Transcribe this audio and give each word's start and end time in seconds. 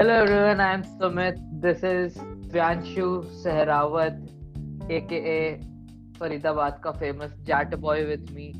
Hello 0.00 0.14
everyone, 0.14 0.60
I'm 0.62 0.82
Sumit. 0.82 1.38
This 1.60 1.82
is 1.82 2.14
Vyanshu 2.52 3.08
Sehrawat, 3.42 4.14
aka 4.88 5.60
Faridabad 6.18 6.80
ka 6.80 6.92
famous 6.94 7.32
Jat 7.46 7.78
boy 7.82 8.06
with 8.06 8.30
me, 8.30 8.54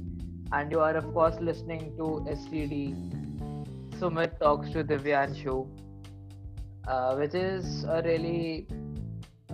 and 0.53 0.71
you 0.71 0.81
are 0.81 0.95
of 0.99 1.07
course 1.15 1.41
listening 1.41 1.97
to 1.97 2.11
STD. 2.35 2.93
Sumit 3.99 4.39
talks 4.39 4.69
to 4.73 4.85
Divyanshu, 4.85 5.67
uh, 6.87 7.15
which 7.17 7.35
is 7.35 7.85
a 7.85 8.03
really 8.03 8.67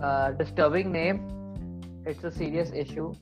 uh, 0.03 0.31
disturbing 0.31 0.91
name. 0.91 1.25
It's 2.05 2.21
a 2.25 2.31
serious 2.31 2.69
issue. 2.73 3.13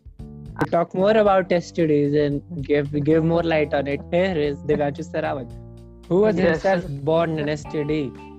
To 0.63 0.71
talk 0.71 0.95
more 0.95 1.15
about 1.15 1.49
STDs 1.49 2.19
and 2.25 2.65
give 2.65 2.91
give 3.03 3.23
more 3.23 3.43
light 3.43 3.75
on 3.75 3.85
it, 3.85 4.01
here 4.11 4.35
is 4.51 4.57
Divyanshu 4.63 5.11
Sehrawat, 5.11 5.59
who 6.07 6.21
was 6.21 6.35
Yes. 6.35 6.63
himself 6.63 7.03
born 7.11 7.37
an 7.37 7.59
STD. 7.59 8.34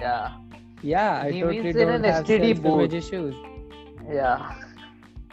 Yeah, 0.00 0.36
Yeah, 0.82 1.22
I 1.24 1.30
He 1.32 1.40
totally 1.40 1.62
means 1.62 1.76
in 1.76 1.88
an 1.88 2.02
STD 2.02 2.62
booth. 2.62 2.92
issues. 2.92 3.34
yeah. 4.08 4.54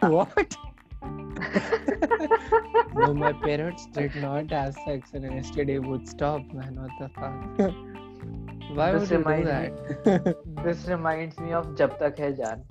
What? 0.00 0.56
no, 2.94 3.14
my 3.14 3.32
parents 3.32 3.86
did 3.92 4.14
not 4.16 4.50
have 4.50 4.74
sex 4.84 5.12
in 5.14 5.24
an 5.24 5.38
STD 5.42 5.82
booth. 5.82 6.06
Stop, 6.08 6.42
man. 6.52 6.76
What 6.80 6.90
the 6.98 7.08
fuck? 7.08 7.36
Why 8.76 8.92
This 8.92 9.10
would 9.10 9.10
you 9.10 9.24
do 9.24 9.44
that? 9.44 10.36
This 10.64 10.86
reminds 10.86 11.38
me 11.38 11.52
of 11.52 11.76
Jab 11.76 11.98
Tak 11.98 12.18
Hai 12.18 12.32
Jaan. 12.32 12.62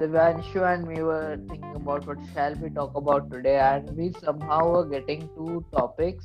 Divyanshu 0.00 0.62
and 0.72 0.86
me 0.88 1.02
were 1.02 1.38
thinking 1.48 1.76
about 1.76 2.06
what 2.06 2.18
shall 2.34 2.54
we 2.54 2.70
talk 2.70 2.94
about 2.96 3.30
today, 3.30 3.58
and 3.58 3.90
we 3.96 4.12
somehow 4.24 4.70
were 4.72 4.84
getting 4.86 5.28
two 5.36 5.64
topics 5.72 6.24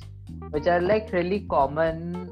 which 0.51 0.67
are 0.67 0.81
like 0.81 1.11
really 1.11 1.41
common, 1.49 2.31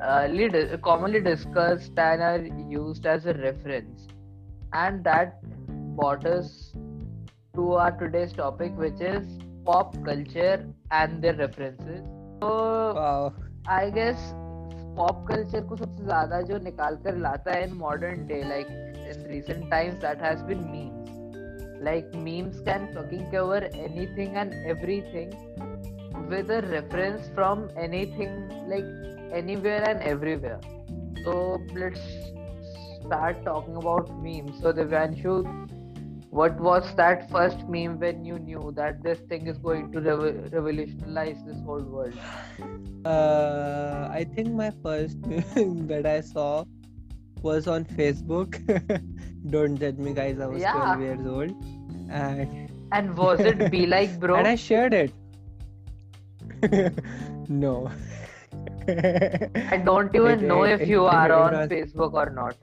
uh, 0.00 0.26
li- 0.30 0.78
commonly 0.82 1.20
discussed 1.20 1.98
and 1.98 2.22
are 2.22 2.44
used 2.68 3.06
as 3.06 3.26
a 3.26 3.34
reference, 3.34 4.06
and 4.72 5.02
that 5.04 5.40
brought 5.96 6.26
us 6.26 6.72
to 7.54 7.72
our 7.74 7.92
today's 7.92 8.32
topic, 8.32 8.76
which 8.76 9.00
is 9.00 9.38
pop 9.64 9.96
culture 10.04 10.66
and 10.90 11.22
their 11.22 11.34
references. 11.34 12.06
So 12.40 12.54
wow. 12.96 13.32
I 13.72 13.90
guess 13.90 14.30
pop 14.96 15.24
culture 15.28 15.60
को 15.66 15.76
सबसे 15.76 16.04
ज्यादा 16.04 16.40
जो 16.48 16.58
निकाल 16.64 16.96
कर 17.04 17.16
लाता 17.18 17.52
है 17.52 17.62
in 17.68 17.72
modern 17.76 18.26
day 18.26 18.42
like 18.48 18.66
in 19.12 19.24
recent 19.30 19.70
times 19.70 19.94
that 20.00 20.22
has 20.22 20.42
been 20.50 20.58
memes 20.72 21.82
like 21.84 22.10
memes 22.24 22.58
can 22.66 22.86
fucking 22.96 23.24
cover 23.32 23.64
anything 23.64 24.36
and 24.36 24.52
everything 24.54 25.72
with 26.30 26.50
a 26.50 26.62
reference 26.62 27.24
from 27.36 27.62
anything 27.76 28.36
like 28.68 29.17
anywhere 29.33 29.83
and 29.89 30.01
everywhere 30.01 30.59
so 31.23 31.57
let's 31.75 32.01
start 33.05 33.43
talking 33.45 33.75
about 33.75 34.09
memes 34.23 34.59
so 34.61 34.71
Devanshu 34.73 35.35
what 36.29 36.59
was 36.59 36.93
that 36.95 37.29
first 37.31 37.67
meme 37.67 37.99
when 37.99 38.23
you 38.23 38.37
knew 38.39 38.71
that 38.75 39.01
this 39.03 39.19
thing 39.29 39.47
is 39.47 39.57
going 39.57 39.91
to 39.91 39.99
revo- 39.99 40.51
revolutionize 40.53 41.43
this 41.45 41.59
whole 41.65 41.83
world 41.97 42.13
Uh, 43.05 44.07
I 44.11 44.23
think 44.35 44.49
my 44.53 44.71
first 44.83 45.17
meme 45.25 45.87
that 45.91 46.05
I 46.05 46.19
saw 46.21 46.65
was 47.41 47.67
on 47.67 47.85
Facebook. 47.85 48.57
Don't 49.55 49.77
judge 49.77 49.95
me, 50.07 50.13
guys. 50.13 50.39
I 50.39 50.47
was 50.47 50.61
Yeah. 50.61 50.73
12 50.73 51.01
years 51.01 51.25
old, 51.25 51.53
and 52.09 52.69
And 52.91 53.15
was 53.17 53.39
it 53.51 53.71
be 53.71 53.85
like 53.85 54.19
bro? 54.19 54.35
and 54.35 54.47
I 54.47 54.55
shared 54.55 54.93
it. 54.93 55.13
no. 57.49 57.89
I 58.87 59.77
don't 59.85 60.13
even 60.15 60.39
It- 60.39 60.47
know 60.47 60.63
it- 60.63 60.81
if 60.81 60.87
you 60.87 61.05
it- 61.05 61.13
are 61.13 61.31
on 61.31 61.53
was- 61.53 61.69
Facebook 61.69 62.13
or 62.13 62.29
not. 62.29 62.55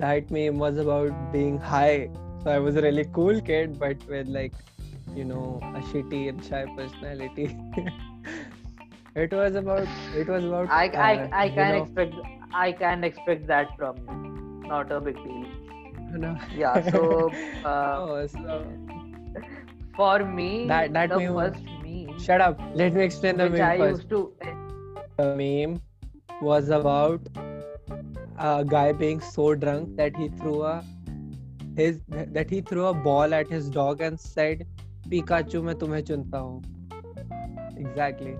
that 0.00 0.30
meme 0.30 0.58
was 0.58 0.76
about 0.78 1.12
being 1.32 1.58
high. 1.58 2.10
So 2.44 2.50
I 2.50 2.58
was 2.58 2.76
a 2.76 2.82
really 2.82 3.04
cool 3.12 3.40
kid, 3.40 3.78
but 3.78 3.96
with 4.08 4.28
like, 4.28 4.52
you 5.14 5.24
know, 5.24 5.60
a 5.74 5.80
shitty 5.92 6.28
and 6.28 6.44
shy 6.44 6.64
personality. 6.76 7.46
it 9.14 9.32
was 9.32 9.54
about. 9.54 9.88
It 10.14 10.28
was 10.28 10.44
about. 10.44 10.70
I 10.70 10.84
I, 10.88 11.14
uh, 11.22 11.28
I 11.32 11.48
can 11.48 11.72
know, 11.76 11.82
expect 11.82 12.14
I 12.66 12.72
can 12.72 13.04
expect 13.04 13.46
that 13.46 13.74
from 13.78 13.96
you. 14.08 14.68
Not 14.68 14.92
a 14.92 15.00
big 15.00 15.16
deal. 15.16 15.46
no. 16.26 16.36
Yeah. 16.56 16.90
So 16.90 17.30
uh, 17.64 17.96
oh, 17.98 18.26
so 18.26 18.60
for 19.96 20.18
me, 20.24 20.66
That- 20.68 20.92
that 20.92 21.08
the 21.10 21.18
meme 21.18 21.34
was- 21.34 21.52
first 21.54 21.64
meme 21.86 22.18
shut 22.28 22.40
up. 22.40 22.60
Let 22.74 22.92
me 23.00 23.04
explain 23.04 23.36
the 23.38 23.48
which 23.48 23.58
meme 23.60 23.70
I 23.70 23.78
first. 23.78 23.96
used 24.02 24.10
to 24.10 24.32
the 25.18 25.34
meme 25.36 25.80
was 26.40 26.68
about 26.68 27.20
a 28.38 28.64
guy 28.64 28.92
being 28.92 29.20
so 29.20 29.54
drunk 29.54 29.96
that 29.96 30.16
he 30.16 30.28
threw 30.28 30.62
a 30.62 30.84
his 31.76 32.00
that 32.08 32.50
he 32.50 32.60
threw 32.60 32.84
a 32.86 32.94
ball 32.94 33.34
at 33.34 33.48
his 33.48 33.68
dog 33.68 34.00
and 34.00 34.20
said 34.20 34.66
Pikachu 35.10 35.62
मैं 35.68 35.74
तुम्हें 35.82 36.02
चुनता 36.10 36.38
हूँ 36.38 36.62
exactly 37.78 38.36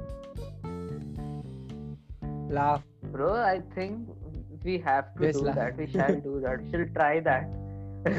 laugh 2.59 2.85
bro. 3.13 3.35
I 3.35 3.61
think 3.75 4.09
we 4.65 4.79
have 4.79 5.15
to 5.17 5.27
Yes, 5.27 5.37
do 5.37 5.43
laugh. 5.47 5.57
that. 5.57 5.77
We 5.77 5.87
shall 5.87 6.21
do 6.21 6.41
that. 6.41 6.63
We 6.63 6.71
shall 6.71 6.87
try 6.95 7.21
that. 7.21 7.49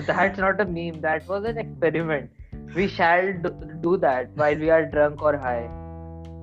That's 0.07 0.37
not 0.37 0.61
a 0.61 0.65
meme. 0.65 1.01
That 1.01 1.27
was 1.27 1.45
an 1.45 1.57
experiment. 1.57 2.31
We 2.75 2.87
shall 2.87 3.31
do, 3.43 3.51
do 3.81 3.97
that 3.97 4.29
while 4.35 4.55
we 4.55 4.69
are 4.69 4.85
drunk 4.85 5.21
or 5.21 5.37
high. 5.37 5.69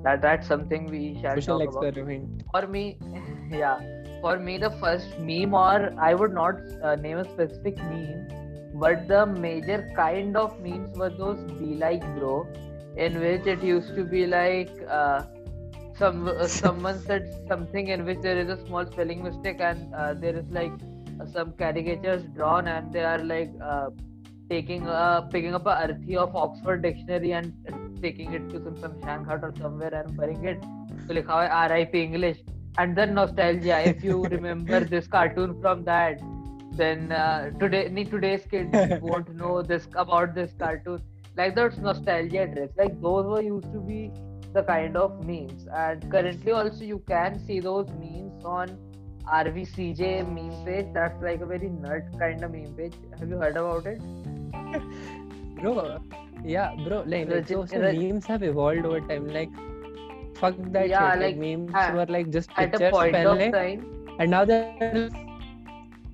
That 0.07 0.23
that's 0.23 0.49
something 0.49 0.87
we 0.91 1.19
shall 1.21 1.43
social 1.43 1.49
talk 1.51 1.67
about. 1.67 1.91
experiment 1.91 2.45
for 2.53 2.67
me 2.67 2.85
yeah 3.51 3.81
for 4.21 4.39
me 4.39 4.59
the 4.59 4.71
first 4.83 5.19
meme 5.19 5.55
or 5.55 5.93
i 6.09 6.15
would 6.15 6.33
not 6.33 6.61
uh, 6.83 6.97
name 6.97 7.19
a 7.19 7.25
specific 7.25 7.83
meme 7.93 8.27
but 8.85 9.09
the 9.09 9.27
major 9.27 9.79
kind 9.97 10.37
of 10.37 10.59
memes 10.61 10.97
were 11.03 11.11
those 11.23 11.43
be 11.63 11.75
like 11.85 12.05
bro 12.19 12.35
in 12.97 13.21
which 13.21 13.47
it 13.47 13.63
used 13.63 13.95
to 13.95 14.05
be 14.05 14.27
like 14.27 14.73
uh, 14.89 15.23
some 15.95 16.29
uh, 16.29 16.47
someone 16.63 17.01
said 17.01 17.29
something 17.49 17.89
in 17.89 18.05
which 18.05 18.21
there 18.21 18.39
is 18.39 18.49
a 18.49 18.59
small 18.67 18.87
spelling 18.87 19.23
mistake 19.23 19.61
and 19.61 19.95
uh, 19.95 20.15
there 20.15 20.37
is 20.37 20.47
like 20.51 20.75
uh, 21.21 21.27
some 21.27 21.53
caricatures 21.53 22.25
drawn 22.35 22.69
and 22.69 22.93
they 22.93 23.05
are 23.05 23.23
like 23.25 23.53
uh, 23.63 23.91
taking 24.51 24.87
uh, 24.89 25.23
picking 25.33 25.55
up 25.55 25.67
a 25.67 25.77
arthi 25.87 26.17
of 26.17 26.37
oxford 26.37 26.83
dictionary 26.83 27.33
and 27.33 27.53
taking 28.03 28.33
it 28.33 28.49
to 28.51 28.63
some 28.65 28.77
some 28.83 29.25
Ghat 29.25 29.43
or 29.43 29.53
somewhere 29.61 29.95
and 29.95 30.17
burying 30.17 30.45
it 30.45 30.63
so 31.07 31.15
likha 31.19 31.39
hua 31.39 31.49
hai 31.55 31.67
RIP 31.73 31.95
English 32.03 32.39
and 32.79 32.97
then 32.97 33.15
nostalgia 33.15 33.81
if 33.91 34.05
you 34.05 34.23
remember 34.37 34.81
this 34.95 35.07
cartoon 35.07 35.61
from 35.61 35.85
that 35.85 36.25
then 36.73 37.13
uh, 37.13 37.51
today 37.61 37.89
today's 38.05 38.47
kids 38.47 39.01
won't 39.01 39.35
know 39.35 39.63
this 39.63 39.89
about 39.95 40.35
this 40.35 40.53
cartoon 40.59 41.03
like 41.37 41.55
that's 41.55 41.79
nostalgia 41.79 42.47
trips 42.55 42.77
like 42.77 43.01
those 43.01 43.27
were 43.27 43.43
used 43.43 43.73
to 43.73 43.81
be 43.81 44.11
the 44.53 44.63
kind 44.63 44.97
of 44.97 45.25
memes 45.31 45.67
and 45.85 46.11
currently 46.11 46.53
also 46.53 46.85
you 46.85 47.01
can 47.07 47.39
see 47.47 47.61
those 47.61 47.89
memes 48.03 48.45
on 48.45 48.77
RVCJ 49.39 50.11
meme 50.35 50.65
page 50.65 50.87
that's 50.95 51.23
like 51.23 51.41
a 51.41 51.47
very 51.47 51.69
nerd 51.69 52.19
kind 52.19 52.45
of 52.45 52.53
meme 52.53 52.75
page 52.75 52.95
have 53.19 53.29
you 53.29 53.37
heard 53.37 53.57
about 53.57 53.87
it 53.87 54.01
bro 55.61 55.99
yeah 56.45 56.75
bro 56.85 57.03
like, 57.07 57.29
like 57.29 57.49
so, 57.49 57.65
so 57.67 57.79
memes 57.79 58.27
have 58.27 58.43
evolved 58.43 58.85
over 58.85 59.01
time 59.01 59.29
like 59.29 59.51
fuck 60.37 60.55
that 60.73 60.89
yeah, 60.89 61.13
shit. 61.13 61.21
Like, 61.21 61.37
like 61.37 61.37
memes 61.37 61.71
at, 61.75 61.95
were 61.95 62.07
like 62.07 62.31
just 62.31 62.51
pictures 62.51 62.93
pehle, 62.93 63.53
time. 63.53 64.17
and 64.19 64.31
now 64.31 64.45
they're 64.45 65.11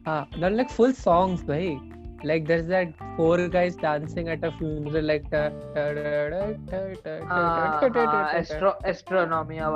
uh, 0.07 0.25
they're 0.39 0.51
like 0.51 0.71
full 0.71 0.93
songs 0.93 1.43
bhai. 1.43 1.81
like 2.31 2.47
there's 2.47 2.67
that 2.73 2.93
four 3.17 3.49
guys 3.49 3.77
dancing 3.77 4.29
at 4.29 4.45
a 4.49 4.53
funeral 4.59 5.07
like 5.13 5.25
ta, 5.31 5.41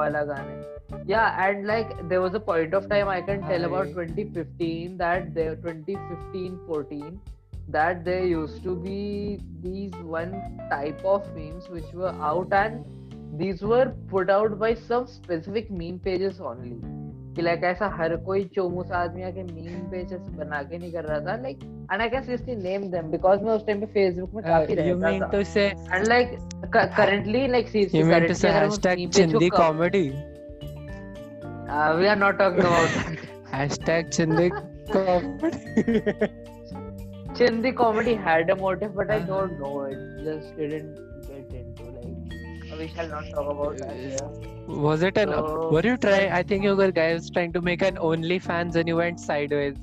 wala 0.00 0.22
yeah 1.06 1.46
and 1.46 1.66
like 1.66 1.94
there 2.08 2.20
was 2.20 2.34
a 2.34 2.40
point 2.50 2.74
of 2.80 2.88
time 2.92 3.08
i 3.08 3.20
can 3.30 3.40
tell 3.48 3.64
about 3.64 3.88
2015 3.88 4.96
that 4.98 5.34
there 5.34 5.56
2015 5.56 6.60
14 6.66 7.20
that 7.70 8.04
there 8.04 8.24
used 8.24 8.62
to 8.64 8.76
be 8.76 9.40
these 9.62 9.94
one 10.10 10.34
type 10.70 11.04
of 11.04 11.24
memes 11.36 11.68
which 11.68 11.92
were 11.92 12.14
out 12.20 12.52
and 12.52 12.84
these 13.40 13.62
were 13.62 13.86
put 14.10 14.30
out 14.30 14.58
by 14.58 14.74
some 14.74 15.06
specific 15.06 15.70
meme 15.70 15.98
pages 15.98 16.40
only. 16.40 16.76
कि 17.36 17.42
like 17.42 17.64
ऐसा 17.64 17.86
हर 17.96 18.14
कोई 18.26 18.44
चोमूस 18.54 18.90
आदमी 18.98 19.22
आके 19.22 19.42
meme 19.42 19.80
page 19.90 20.12
ऐसे 20.12 20.36
बना 20.36 20.62
के 20.68 20.78
नहीं 20.78 20.92
कर 20.92 21.04
रहा 21.04 21.18
था 21.20 21.34
like 21.42 21.58
and 21.92 22.00
I 22.02 22.08
can 22.08 22.22
seriously 22.22 22.54
name 22.56 22.82
them 22.90 23.10
because 23.10 23.40
मैं 23.40 23.52
उस 23.52 23.66
टाइम 23.66 23.80
पे 23.80 23.86
फेसबुक 23.86 24.34
में 24.34 24.44
काफ़ी 24.44 24.74
रहता 24.74 24.82
था। 24.82 24.88
You 24.88 24.96
mean 24.96 25.22
and 25.92 26.06
like 26.06 26.38
currently 26.76 27.46
like 27.48 27.68
seriously 27.68 28.00
you 28.00 28.06
mean 28.06 28.26
to 28.26 28.34
say 28.34 28.48
hashtag 28.48 29.08
chindi 29.10 29.48
comedy 29.48 30.08
we 31.98 32.06
are 32.06 32.16
not 32.18 32.38
talking 32.38 32.64
about 32.64 33.18
hashtag 33.54 34.08
chindi 34.08 34.48
comedy 34.96 36.54
chindi 37.38 37.74
comedy 37.76 38.14
had 38.14 38.50
a 38.50 38.56
motive, 38.56 38.94
but 38.94 39.10
I 39.10 39.18
Uh-huh. 39.18 39.26
don't 39.32 39.60
know. 39.60 39.74
It 39.84 40.24
just 40.28 40.56
didn't 40.56 40.96
get 41.28 41.52
into 41.62 41.84
like 41.96 42.78
we 42.80 42.88
shall 42.94 43.08
not 43.08 43.28
talk 43.34 43.50
about 43.54 43.78
that 43.82 43.96
here. 43.96 44.28
Was 44.86 45.02
it 45.10 45.18
an? 45.24 45.34
So- 45.34 45.68
were 45.76 45.84
you 45.90 45.96
trying? 46.06 46.32
I 46.38 46.42
think 46.52 46.64
you 46.70 46.74
were 46.82 46.90
guys 47.00 47.30
trying 47.36 47.52
to 47.58 47.62
make 47.70 47.82
an 47.90 47.96
OnlyFans 48.12 48.80
and 48.82 48.88
you 48.94 48.96
went 49.02 49.20
sideways. 49.20 49.76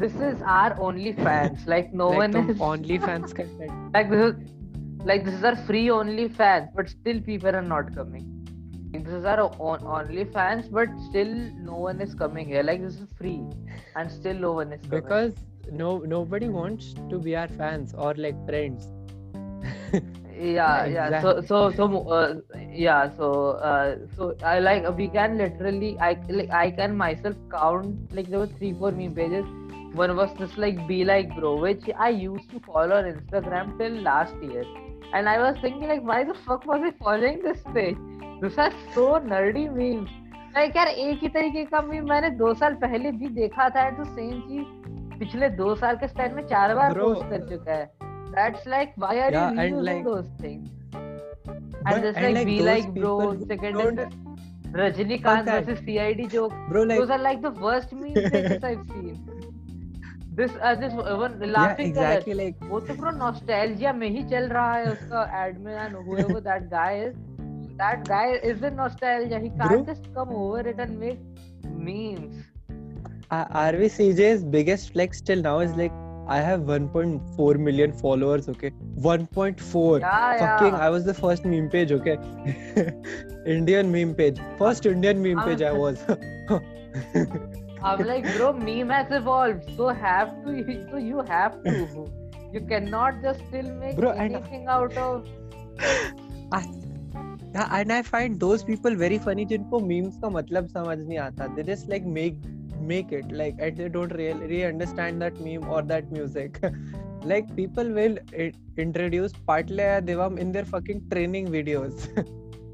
This 0.00 0.14
is 0.14 0.40
our 0.42 0.76
only 0.88 1.12
fans. 1.12 1.66
Like 1.74 1.92
no 1.92 2.08
like 2.08 2.18
one 2.24 2.36
is 2.50 2.58
OnlyFans 2.70 3.34
content. 3.40 3.92
like 3.98 4.10
this 4.10 4.24
is 4.32 4.36
like 5.10 5.24
this 5.24 5.34
is 5.34 5.44
our 5.44 5.56
free 5.70 5.90
only 5.90 6.28
fans, 6.40 6.70
but 6.74 6.88
still 6.88 7.20
people 7.30 7.54
are 7.62 7.68
not 7.74 7.94
coming. 7.94 8.26
This 8.92 9.12
is 9.18 9.24
our 9.24 9.42
on, 9.70 9.82
only 9.96 10.24
fans, 10.36 10.68
but 10.68 10.88
still 11.08 11.32
no 11.70 11.76
one 11.86 12.00
is 12.00 12.14
coming 12.14 12.46
here. 12.46 12.62
Like 12.62 12.82
this 12.86 12.94
is 13.04 13.12
free, 13.18 13.40
and 13.96 14.10
still 14.10 14.38
no 14.46 14.52
one 14.60 14.72
is 14.72 14.80
coming. 14.86 15.02
Because 15.02 15.34
no 15.71 15.99
nobody 15.99 16.49
wants 16.49 16.93
to 17.09 17.19
be 17.19 17.35
our 17.35 17.47
fans 17.47 17.93
or 17.93 18.13
like 18.15 18.45
friends. 18.47 18.87
yeah 20.39 20.85
yeah 20.85 21.21
so 21.21 21.41
so 21.41 21.71
so 21.71 21.85
uh, 22.09 22.35
yeah 22.71 23.09
so 23.17 23.51
uh, 23.69 23.95
so 24.15 24.35
i 24.43 24.59
like 24.59 24.85
we 24.97 25.07
can 25.07 25.37
literally 25.37 25.97
i 25.99 26.17
like 26.29 26.49
i 26.49 26.71
can 26.71 26.95
myself 26.97 27.35
count 27.51 28.13
like 28.13 28.27
there 28.27 28.39
were 28.39 28.47
three 28.47 28.73
four 28.73 28.91
meme 28.91 29.13
pages 29.13 29.45
one 29.93 30.15
was 30.15 30.33
just 30.39 30.57
like 30.57 30.87
be 30.87 31.03
like 31.05 31.29
bro 31.35 31.55
which 31.55 31.83
i 31.97 32.09
used 32.09 32.49
to 32.49 32.59
follow 32.61 32.97
on 32.97 33.05
instagram 33.11 33.77
till 33.77 34.01
last 34.01 34.33
year 34.41 34.65
and 35.13 35.29
i 35.29 35.37
was 35.37 35.55
thinking 35.61 35.87
like 35.87 36.03
why 36.03 36.23
the 36.23 36.33
fuck 36.33 36.65
was 36.65 36.81
i 36.83 36.91
following 37.03 37.41
this 37.43 37.61
page 37.73 37.97
this 38.41 38.57
are 38.57 38.73
so 38.95 39.07
nerdy 39.33 39.67
memes 39.79 40.09
like 40.55 40.75
यार 40.75 40.87
एक 40.87 41.19
ही 41.23 41.27
तरीके 41.29 41.63
का 41.65 41.81
meme 41.81 42.09
मैंने 42.09 42.29
दो 42.39 42.53
साल 42.53 42.73
पहले 42.81 43.11
भी 43.11 43.27
देखा 43.35 43.69
था 43.69 43.89
तो 43.97 44.03
सेम 44.05 44.41
चीज 44.49 44.96
पिछले 45.18 45.48
दो 45.60 45.74
साल 45.74 45.96
के 45.96 46.08
स्टैंड 46.08 46.34
में 46.34 46.46
चार 46.46 46.74
बार 46.74 46.98
पोस्ट 46.98 47.30
कर 47.30 47.48
चुका 47.48 47.72
है। 47.72 47.90
That's 48.30 48.66
like 48.68 48.94
why 48.98 49.20
are 49.20 49.34
you 49.34 49.76
using 49.76 50.04
those 50.04 50.30
thing 50.42 50.66
and 51.88 52.04
just 52.04 52.18
like 52.20 52.46
be 52.46 52.58
like 52.64 52.90
bro 52.94 53.14
second 53.44 54.00
Rajinikanth 54.76 55.48
versus 55.48 55.78
CID 55.78 56.26
joke 56.32 56.52
those 56.72 57.10
are 57.10 57.20
like 57.20 57.40
the 57.42 57.54
worst 57.60 57.94
meme 57.94 58.14
that 58.14 58.64
I 58.64 58.74
have 58.74 58.84
seen 58.84 59.46
this 60.36 60.56
are 60.58 60.74
just 60.80 60.96
one 61.20 61.40
laughing 61.52 61.94
कर 61.94 62.68
वो 62.68 62.80
तो 62.80 62.94
bro 62.94 63.10
nostalgia 63.18 63.92
में 63.92 64.08
ही 64.08 64.22
चल 64.28 64.48
रहा 64.48 64.72
है 64.74 64.84
उसका 64.92 65.22
add 65.44 65.58
में 65.60 65.74
आई 65.76 65.88
know 65.88 66.02
हुए 66.02 66.22
वो 66.32 66.40
that 66.40 66.68
guy 66.70 67.04
is 67.06 67.16
that 67.80 68.08
guy 68.08 68.34
is 68.50 68.64
in 68.66 68.74
nostalgia 68.74 69.38
he 69.38 69.48
can't 69.58 69.86
just 69.86 70.06
come 70.14 70.34
over 70.42 70.68
it 70.68 70.80
and 70.80 70.98
make 70.98 71.66
memes 71.66 72.47
RVCJ's 73.30 74.44
biggest 74.44 74.92
flex 74.92 75.20
till 75.20 75.42
now 75.42 75.60
is 75.60 75.74
like 75.76 75.92
I 76.28 76.40
have 76.40 76.60
1.4 76.60 77.58
million 77.58 77.92
followers. 77.92 78.48
Okay, 78.48 78.70
1.4. 79.00 80.00
yeah 80.00 80.38
Fucking, 80.38 80.74
yeah 80.74 80.78
I 80.86 80.90
was 80.90 81.04
the 81.04 81.14
first 81.14 81.44
meme 81.44 81.70
page. 81.70 81.92
Okay, 81.92 82.16
Indian 83.46 83.90
meme 83.92 84.14
page. 84.14 84.38
First 84.58 84.86
Indian 84.86 85.22
meme 85.22 85.38
I'm- 85.38 85.48
page 85.48 85.62
I 85.62 85.72
was. 85.72 86.04
I'm 87.80 88.04
like, 88.06 88.24
bro, 88.36 88.52
meme 88.52 88.88
has 88.90 89.10
evolved, 89.12 89.64
so 89.76 89.88
have 89.88 90.30
to, 90.44 90.86
so 90.90 90.96
you 90.96 91.20
have 91.28 91.62
to. 91.64 92.06
You 92.52 92.60
cannot 92.60 93.22
just 93.22 93.40
still 93.48 93.72
make 93.74 93.96
Bro, 93.96 94.10
and- 94.12 94.34
anything 94.34 94.66
out 94.66 94.96
of. 94.96 95.26
Yeah, 97.54 97.68
and 97.72 97.92
I 97.92 98.02
find 98.02 98.38
those 98.38 98.62
people 98.62 98.94
very 98.94 99.18
funny 99.18 99.44
जिनको 99.46 99.80
memes 99.90 100.16
का 100.22 100.30
मतलब 100.30 100.66
समझ 100.72 100.98
नहीं 100.98 101.18
आता. 101.18 101.46
They 101.56 101.62
just 101.68 101.88
like 101.88 102.04
make 102.04 102.36
make 102.80 103.12
it 103.12 103.30
like 103.32 103.56
they 103.58 103.88
don't 103.88 104.12
really, 104.14 104.46
really 104.46 104.64
understand 104.64 105.20
that 105.22 105.38
meme 105.40 105.68
or 105.68 105.82
that 105.82 106.10
music. 106.10 106.60
like 107.24 107.54
people 107.56 107.88
will 107.90 108.18
i- 108.38 108.52
introduce 108.76 109.32
Patlaya 109.32 110.00
Devam 110.04 110.38
in 110.38 110.52
their 110.52 110.64
fucking 110.64 111.08
training 111.10 111.48
videos. 111.48 112.08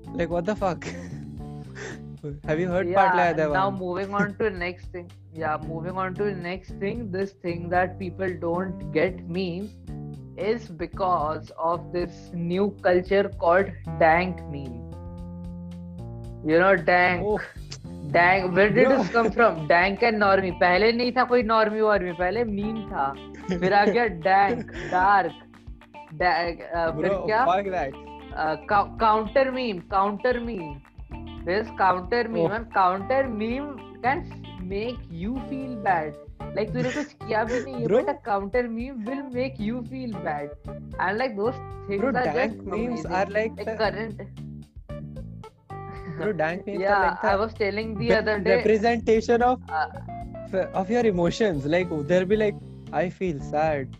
like 0.14 0.28
what 0.30 0.44
the 0.44 0.54
fuck? 0.56 0.84
Have 2.44 2.58
you 2.60 2.68
heard 2.68 2.86
Patlaya 2.86 3.32
Yeah. 3.32 3.32
Devam? 3.34 3.52
Now 3.52 3.70
moving 3.70 4.14
on 4.14 4.34
to 4.38 4.50
next 4.50 4.86
thing. 4.86 5.10
Yeah, 5.34 5.58
moving 5.66 5.96
on 5.96 6.14
to 6.14 6.34
next 6.34 6.72
thing. 6.78 7.10
This 7.10 7.32
thing 7.32 7.68
that 7.70 7.98
people 7.98 8.32
don't 8.40 8.92
get 8.92 9.28
memes 9.28 9.76
is 10.36 10.68
because 10.68 11.50
of 11.58 11.92
this 11.92 12.30
new 12.32 12.70
culture 12.82 13.30
called 13.38 13.70
dank 13.98 14.40
meme. 14.50 14.80
You 16.46 16.58
know, 16.58 16.76
dank. 16.76 17.22
Oh, 17.24 17.40
dank 18.14 18.50
where 18.54 18.72
did. 18.72 18.88
This 18.88 19.08
come 19.14 19.28
from 19.36 19.66
dank 19.68 20.02
and 20.02 20.18
normie 20.18 20.50
पहले 20.60 20.92
नहीं 20.92 21.12
था 21.12 21.24
कोई 21.32 21.42
normie 21.52 21.80
वॉर्मी 21.80 22.12
पहले 22.20 22.44
meme 22.44 22.80
था। 22.88 23.12
फिर 23.50 23.74
आ 23.74 23.84
गया 23.84 24.06
dank 24.26 24.70
dark 24.92 25.32
फिर 26.96 27.08
क्या. 27.26 27.44
Counter 29.00 29.50
meme 29.50 29.78
counter 29.90 30.38
meme 30.40 30.74
this 31.46 31.70
counter 31.78 32.28
meme. 32.28 32.52
And 32.52 32.66
counter 32.74 33.26
meme 33.40 33.64
can 34.04 34.18
make 34.68 35.08
you 35.12 35.34
feel 35.48 35.74
bad 35.86 36.12
like 36.56 36.68
तूने 36.72 36.90
कुछ 36.92 37.12
किया 37.12 37.42
भी 37.44 37.60
नहीं 37.62 37.86
but 37.88 38.08
a 38.08 38.12
counter 38.26 38.66
meme 38.68 38.94
will 39.08 39.22
make 39.34 39.60
you 39.60 39.80
feel 39.90 40.14
bad 40.24 40.48
and 40.68 41.16
like 41.18 41.36
those 41.36 41.54
things 41.88 42.16
are 42.16 42.32
just 42.34 42.58
memes 42.72 43.04
are 43.18 43.28
like 43.36 43.56
the, 43.58 43.74
current 43.80 44.20
bro, 46.16 46.32
dank 46.42 46.68
are 46.68 46.72
yeah 46.72 47.00
like 47.00 47.22
the 47.22 47.30
i 47.30 47.36
was 47.36 47.54
telling 47.54 47.94
the 47.98 48.12
other 48.14 48.38
day 48.38 48.56
representation 48.56 49.42
of 49.42 49.60
uh, 49.68 49.86
of 50.72 50.90
your 50.90 51.04
emotions. 51.06 51.66
Like 51.66 51.88
they'll 52.08 52.24
be 52.24 52.36
like 52.36 52.54
i 52.92 53.08
feel 53.10 53.40
sad. 53.40 53.96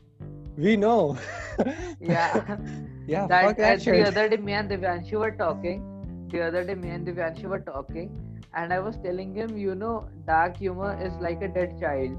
We 0.57 0.77
know. 0.77 1.19
Yeah. 2.01 2.59
Yeah 3.07 3.27
that, 3.27 3.57
that 3.57 3.79
the 3.79 3.85
shit. 3.85 4.07
other 4.07 4.29
day 4.29 4.37
me 4.37 4.53
and 4.53 4.71
Divyanshu 4.71 5.19
were 5.25 5.33
talking. 5.33 5.83
The 6.31 6.43
other 6.43 6.65
day 6.65 6.75
me 6.75 6.91
and 6.91 7.07
Divyanshu 7.07 7.45
were 7.45 7.61
talking 7.61 8.13
and 8.55 8.73
I 8.73 8.81
was 8.81 8.97
telling 8.99 9.35
him 9.35 9.57
you 9.57 9.75
know 9.75 10.09
dark 10.27 10.57
humor 10.57 10.97
is 11.09 11.13
like 11.15 11.43
a 11.43 11.49
dead 11.49 11.79
child. 11.81 12.17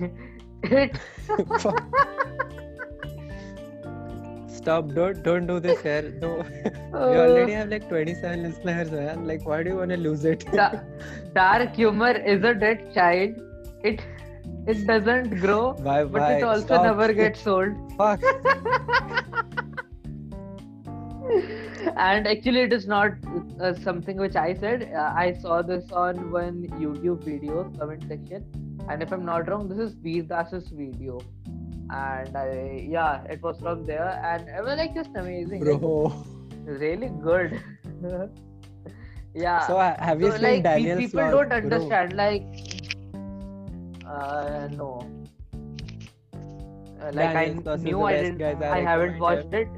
It. 0.62 0.96
Stop. 4.60 4.88
Don't 4.94 5.22
don't 5.22 5.46
do 5.46 5.58
this 5.58 5.80
here 5.80 6.12
no. 6.20 6.30
We 6.92 7.16
already 7.24 7.52
have 7.52 7.68
like 7.70 7.88
27 7.88 8.42
listeners 8.42 8.90
man 8.90 9.26
like 9.26 9.46
why 9.46 9.62
do 9.62 9.70
you 9.70 9.76
want 9.76 9.90
to 9.90 9.96
lose 9.96 10.24
it? 10.24 10.44
Da- 10.52 10.80
dark 11.34 11.74
humor 11.74 12.10
is 12.10 12.44
a 12.44 12.54
dead 12.54 12.92
child. 12.94 13.36
It 13.82 14.02
it 14.66 14.86
doesn't 14.86 15.38
grow 15.40 15.72
but 15.82 16.30
it 16.32 16.42
also 16.42 16.64
Stop. 16.66 16.84
never 16.84 17.12
gets 17.12 17.46
old. 17.46 17.72
Fuck. 17.96 18.20
And 21.96 22.26
actually 22.26 22.60
it 22.60 22.72
is 22.72 22.86
not 22.86 23.12
uh, 23.60 23.72
something 23.74 24.16
which 24.18 24.36
i 24.36 24.52
said. 24.54 24.90
Uh, 24.94 25.12
i 25.16 25.32
saw 25.32 25.62
this 25.62 25.90
on 25.92 26.30
one 26.30 26.62
youtube 26.84 27.24
video 27.24 27.64
comment 27.78 28.04
section. 28.08 28.44
And 28.88 29.02
if 29.02 29.12
i'm 29.12 29.24
not 29.24 29.48
wrong 29.48 29.68
this 29.68 29.78
is 29.78 29.94
Vir 29.94 30.22
Das's 30.22 30.68
video 30.68 31.20
and 31.92 32.36
I, 32.36 32.86
yeah 32.88 33.24
it 33.24 33.42
was 33.42 33.58
from 33.60 33.86
there. 33.86 34.20
And 34.24 34.48
it 34.48 34.62
was 34.64 34.78
like 34.78 34.94
just 34.94 35.10
amazing. 35.14 35.60
Bro. 35.60 36.24
Really 36.64 37.08
good. 37.22 37.60
Yeah. 39.34 39.66
So 39.66 39.78
have 39.78 40.20
you 40.20 40.30
so, 40.30 40.38
seen 40.38 40.42
like 40.42 40.62
Daniel's 40.64 40.98
people 40.98 41.30
don't 41.30 41.48
bro? 41.48 41.58
understand 41.58 42.14
like 42.14 42.42
uh 44.04 44.68
no. 44.72 45.06
Uh, 47.00 47.12
like 47.14 47.32
Daniel's 47.32 47.66
i 47.66 47.76
knew 47.76 48.02
i 48.02 48.16
didn't 48.16 48.38
guys, 48.38 48.56
I 48.60 48.78
i 48.78 48.80
haven't 48.80 49.18
watched 49.18 49.54
it 49.54 49.68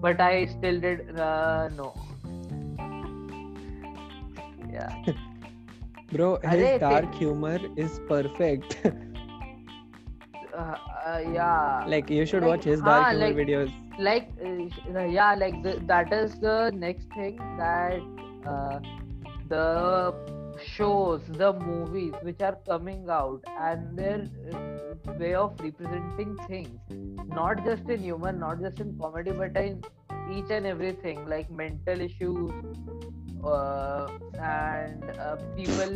but 0.00 0.20
i 0.20 0.46
still 0.46 0.80
did 0.80 1.18
uh 1.18 1.68
no. 1.76 1.92
Yeah. 4.72 5.04
Bro 6.12 6.38
his 6.44 6.80
dark 6.80 7.12
humor 7.14 7.58
is 7.76 8.00
perfect. 8.08 8.78
Uh, 10.52 10.76
uh, 11.06 11.18
yeah. 11.32 11.84
Like 11.86 12.10
you 12.10 12.26
should 12.26 12.42
Like, 12.42 12.50
watch 12.50 12.64
his 12.64 12.80
dark 12.82 13.08
humor 13.08 13.26
like- 13.26 13.36
videos. 13.36 13.72
like 13.98 14.28
uh, 14.44 15.04
yeah 15.04 15.34
like 15.34 15.62
the, 15.62 15.72
that 15.86 16.12
is 16.12 16.38
the 16.40 16.70
next 16.74 17.06
thing 17.14 17.36
that 17.58 18.00
uh, 18.46 18.80
the 19.48 20.14
shows 20.64 21.22
the 21.42 21.52
movies 21.54 22.14
which 22.22 22.40
are 22.40 22.56
coming 22.68 23.08
out 23.08 23.42
and 23.58 23.98
their 23.98 24.28
uh, 24.54 25.12
way 25.18 25.34
of 25.34 25.58
representing 25.60 26.36
things. 26.48 26.80
Not 27.40 27.64
just 27.64 27.88
in 27.88 28.00
humor 28.00 28.32
not 28.32 28.60
just 28.60 28.80
in 28.80 28.96
comedy 28.98 29.32
but 29.32 29.56
in 29.56 29.82
each 30.30 30.50
and 30.50 30.66
everything 30.66 31.26
like 31.28 31.50
mental 31.50 32.00
issues 32.00 32.52
uh, 33.44 34.08
and 34.40 35.04
uh, 35.18 35.36
people 35.56 35.94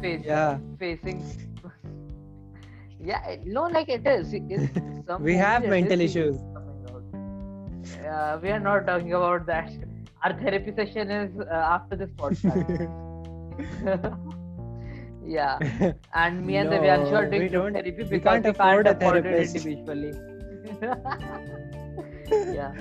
face, 0.00 0.22
yeah. 0.24 0.58
facing 0.78 1.22
yeah 3.04 3.36
no 3.44 3.62
like 3.78 3.88
it 3.88 4.06
is. 4.06 4.34
We 5.20 5.34
have 5.36 5.66
mental 5.66 6.00
issues. 6.00 6.36
uh, 8.12 8.38
we 8.42 8.50
are 8.50 8.60
not 8.60 8.86
talking 8.86 9.12
about 9.12 9.46
that. 9.46 9.70
Our 10.22 10.32
therapy 10.32 10.72
session 10.74 11.10
is 11.10 11.38
uh, 11.38 11.74
after 11.76 11.96
this 11.96 12.10
podcast. 12.22 12.88
Yeah. 15.26 15.58
And 16.14 16.44
me 16.46 16.56
and 16.56 16.70
no, 16.70 16.76
Divyanshu 16.76 17.12
are 17.12 17.26
doing 17.26 17.42
we 17.42 17.48
don't, 17.48 17.72
therapy 17.72 17.90
because 17.92 18.10
we 18.10 18.20
can't, 18.20 18.44
we 18.44 18.50
afford, 18.50 18.86
can't 18.86 19.02
afford 19.02 19.26
it 19.26 19.54
individually. 19.54 20.12
Yeah. 22.54 22.72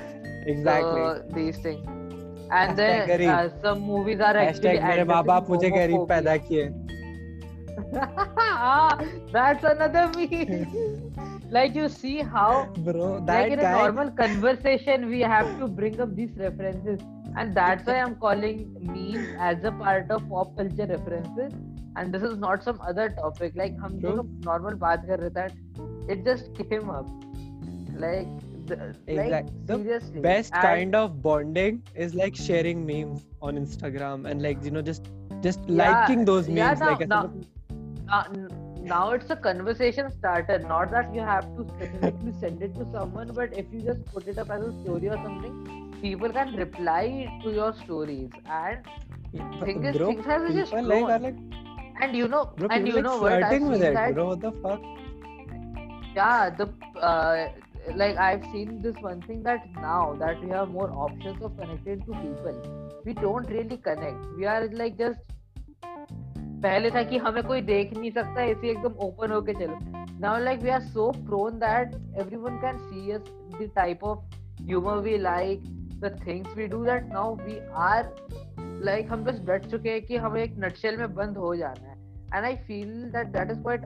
Exactly. 0.46 1.02
So, 1.02 1.24
these 1.34 1.58
things. 1.60 1.88
And 2.52 2.78
then 2.78 3.30
uh, 3.30 3.50
some 3.62 3.80
movies 3.82 4.20
are 4.20 4.36
actually 4.38 4.80
मेरे 4.80 5.06
माँ 5.06 5.24
Baba, 5.26 5.50
मुझे 5.50 5.70
गरीब 5.72 6.08
पैदा 6.10 6.36
किए 6.48 6.66
homophobia. 7.93 9.33
That's 9.33 9.65
another 9.65 10.11
meme. 10.17 11.13
like 11.51 11.75
you 11.75 11.89
see 11.89 12.21
how 12.21 12.67
bro 12.87 13.05
like 13.13 13.27
that 13.27 13.53
in 13.53 13.59
a 13.59 13.63
guy 13.63 13.71
normal 13.83 14.11
conversation 14.11 15.09
we 15.09 15.21
have 15.21 15.47
to 15.61 15.67
bring 15.67 16.01
up 16.01 16.15
these 16.15 16.35
references 16.37 17.01
and 17.37 17.55
that's 17.55 17.87
why 17.87 17.95
i'm 18.01 18.15
calling 18.17 18.59
memes 18.81 19.31
as 19.39 19.65
a 19.65 19.73
part 19.73 20.11
of 20.11 20.29
pop 20.29 20.55
culture 20.59 20.87
references 20.91 21.55
and 21.97 22.13
this 22.13 22.23
is 22.23 22.37
not 22.37 22.63
some 22.63 22.79
other 22.91 23.09
topic 23.21 23.57
like 23.57 23.79
hum 23.79 23.99
True. 24.01 24.11
दोनों 24.11 24.27
normal 24.49 24.77
बात 24.85 25.07
कर 25.07 25.21
रहे 25.21 25.31
थे 25.39 25.47
and 25.47 26.11
it 26.17 26.25
just 26.27 26.53
came 26.59 26.91
up 26.91 27.07
like 28.05 28.29
the, 28.67 28.77
like 28.77 29.19
Exact- 29.27 29.53
the 29.67 29.77
seriously 29.77 30.21
best 30.21 30.53
And- 30.55 30.63
kind 30.63 30.95
of 30.95 31.23
bonding 31.23 31.83
is 31.95 32.15
like 32.15 32.37
sharing 32.37 32.85
memes 32.91 33.25
on 33.41 33.57
Instagram 33.65 34.27
and 34.33 34.43
like 34.43 34.63
you 34.65 34.71
know 34.71 34.83
just 34.83 35.09
just 35.49 35.61
Yeah, 35.67 35.77
liking 35.83 36.27
those 36.33 36.49
memes 36.49 36.59
yeah, 36.59 36.75
now, 36.75 36.91
like 36.91 37.09
now, 37.09 37.23
ऐसा 37.23 37.62
uh, 38.14 38.24
now 38.80 39.12
it's 39.12 39.30
a 39.30 39.36
conversation 39.36 40.12
starter. 40.12 40.60
Not 40.60 40.92
that 40.92 41.14
you 41.14 41.22
have 41.22 41.46
to 41.58 41.66
specifically 41.76 42.34
send 42.34 42.62
it 42.64 42.76
to 42.78 42.86
someone 42.92 43.34
but 43.34 43.54
if 43.54 43.72
you 43.72 43.82
just 43.82 44.06
put 44.14 44.28
it 44.28 44.38
up 44.38 44.50
as 44.52 44.64
a 44.64 44.74
story 44.82 45.10
or 45.10 45.18
something 45.18 45.56
people 46.02 46.32
can 46.32 46.54
reply 46.56 47.32
to 47.44 47.52
your 47.52 47.74
stories. 47.74 48.32
And 48.50 48.84
But 49.60 49.66
thing 49.66 49.84
is, 49.86 49.98
bro 49.98 50.08
things 50.08 50.26
have 50.26 50.54
just 50.54 50.74
people 50.74 50.84
like 50.94 51.08
like 51.08 51.36
and 52.02 52.16
you 52.16 52.28
know 52.28 52.44
bro 52.58 52.70
and 52.70 52.88
you 52.88 52.96
like 52.96 53.04
know 53.04 53.18
what? 53.18 53.40
Flirting 53.40 53.68
with 53.70 53.82
it 53.82 53.94
that 53.94 54.14
bro 54.14 54.28
what 54.28 54.42
the 54.42 54.52
fuck? 54.64 54.82
Yeah 56.16 56.50
the 56.50 56.68
uh, 57.00 57.48
like 57.96 58.18
I've 58.18 58.44
seen 58.52 58.82
this 58.82 58.96
one 59.02 59.22
thing 59.22 59.44
that 59.44 59.68
now 59.82 60.16
that 60.20 60.42
we 60.44 60.50
have 60.52 60.70
more 60.70 60.90
options 60.92 61.42
of 61.42 61.58
connecting 61.58 62.02
to 62.06 62.14
people 62.24 62.62
we 63.06 63.14
don't 63.14 63.50
really 63.50 63.78
connect. 63.78 64.26
We 64.38 64.46
are 64.46 64.68
like 64.70 64.98
just 64.98 65.20
पहले 66.64 66.90
था 66.92 67.04
कि 67.04 67.18
हमें 67.18 67.44
कोई 67.44 67.62
देख 67.62 67.98
नहीं 67.98 68.12
सकता, 68.12 68.42
ऐसे 68.42 68.70
एकदम 68.70 68.94
ओपन 69.06 69.32
होके 69.32 69.54
चलो। 69.54 69.78
Now, 70.24 70.34
like, 70.44 70.62
we 70.66 70.72
are 70.74 70.84
so 70.90 71.06
prone 71.30 71.58
that 71.64 71.96
everyone 72.22 72.60
can 72.62 72.78
see 72.90 73.16
us, 73.16 73.32
the 73.60 73.68
type 73.78 74.04
of 74.04 74.22
humor 74.68 74.98
we 75.08 75.16
like, 75.24 75.66
the 76.04 76.12
things 76.20 76.54
we 76.60 76.68
do 76.76 76.80
that 76.86 77.10
now 77.16 77.26
we 77.48 77.56
are, 77.88 78.04
like, 78.88 79.10
हम 79.12 79.24
बस 79.24 79.40
डट 79.40 79.66
चुके 79.66 79.90
हैं 79.90 80.02
कि 80.02 80.18
हमें 80.18 80.44
एक 80.44 80.56
नटशेल 80.60 80.98
में 80.98 81.14
बंद 81.16 81.38
हो 81.38 81.56
जाना 81.56 81.90
है। 81.90 81.98
And 82.36 82.46
I 82.46 82.56
feel 82.56 82.94
that 83.12 83.28
that 83.28 83.52
is 83.52 83.62
quite 83.62 83.86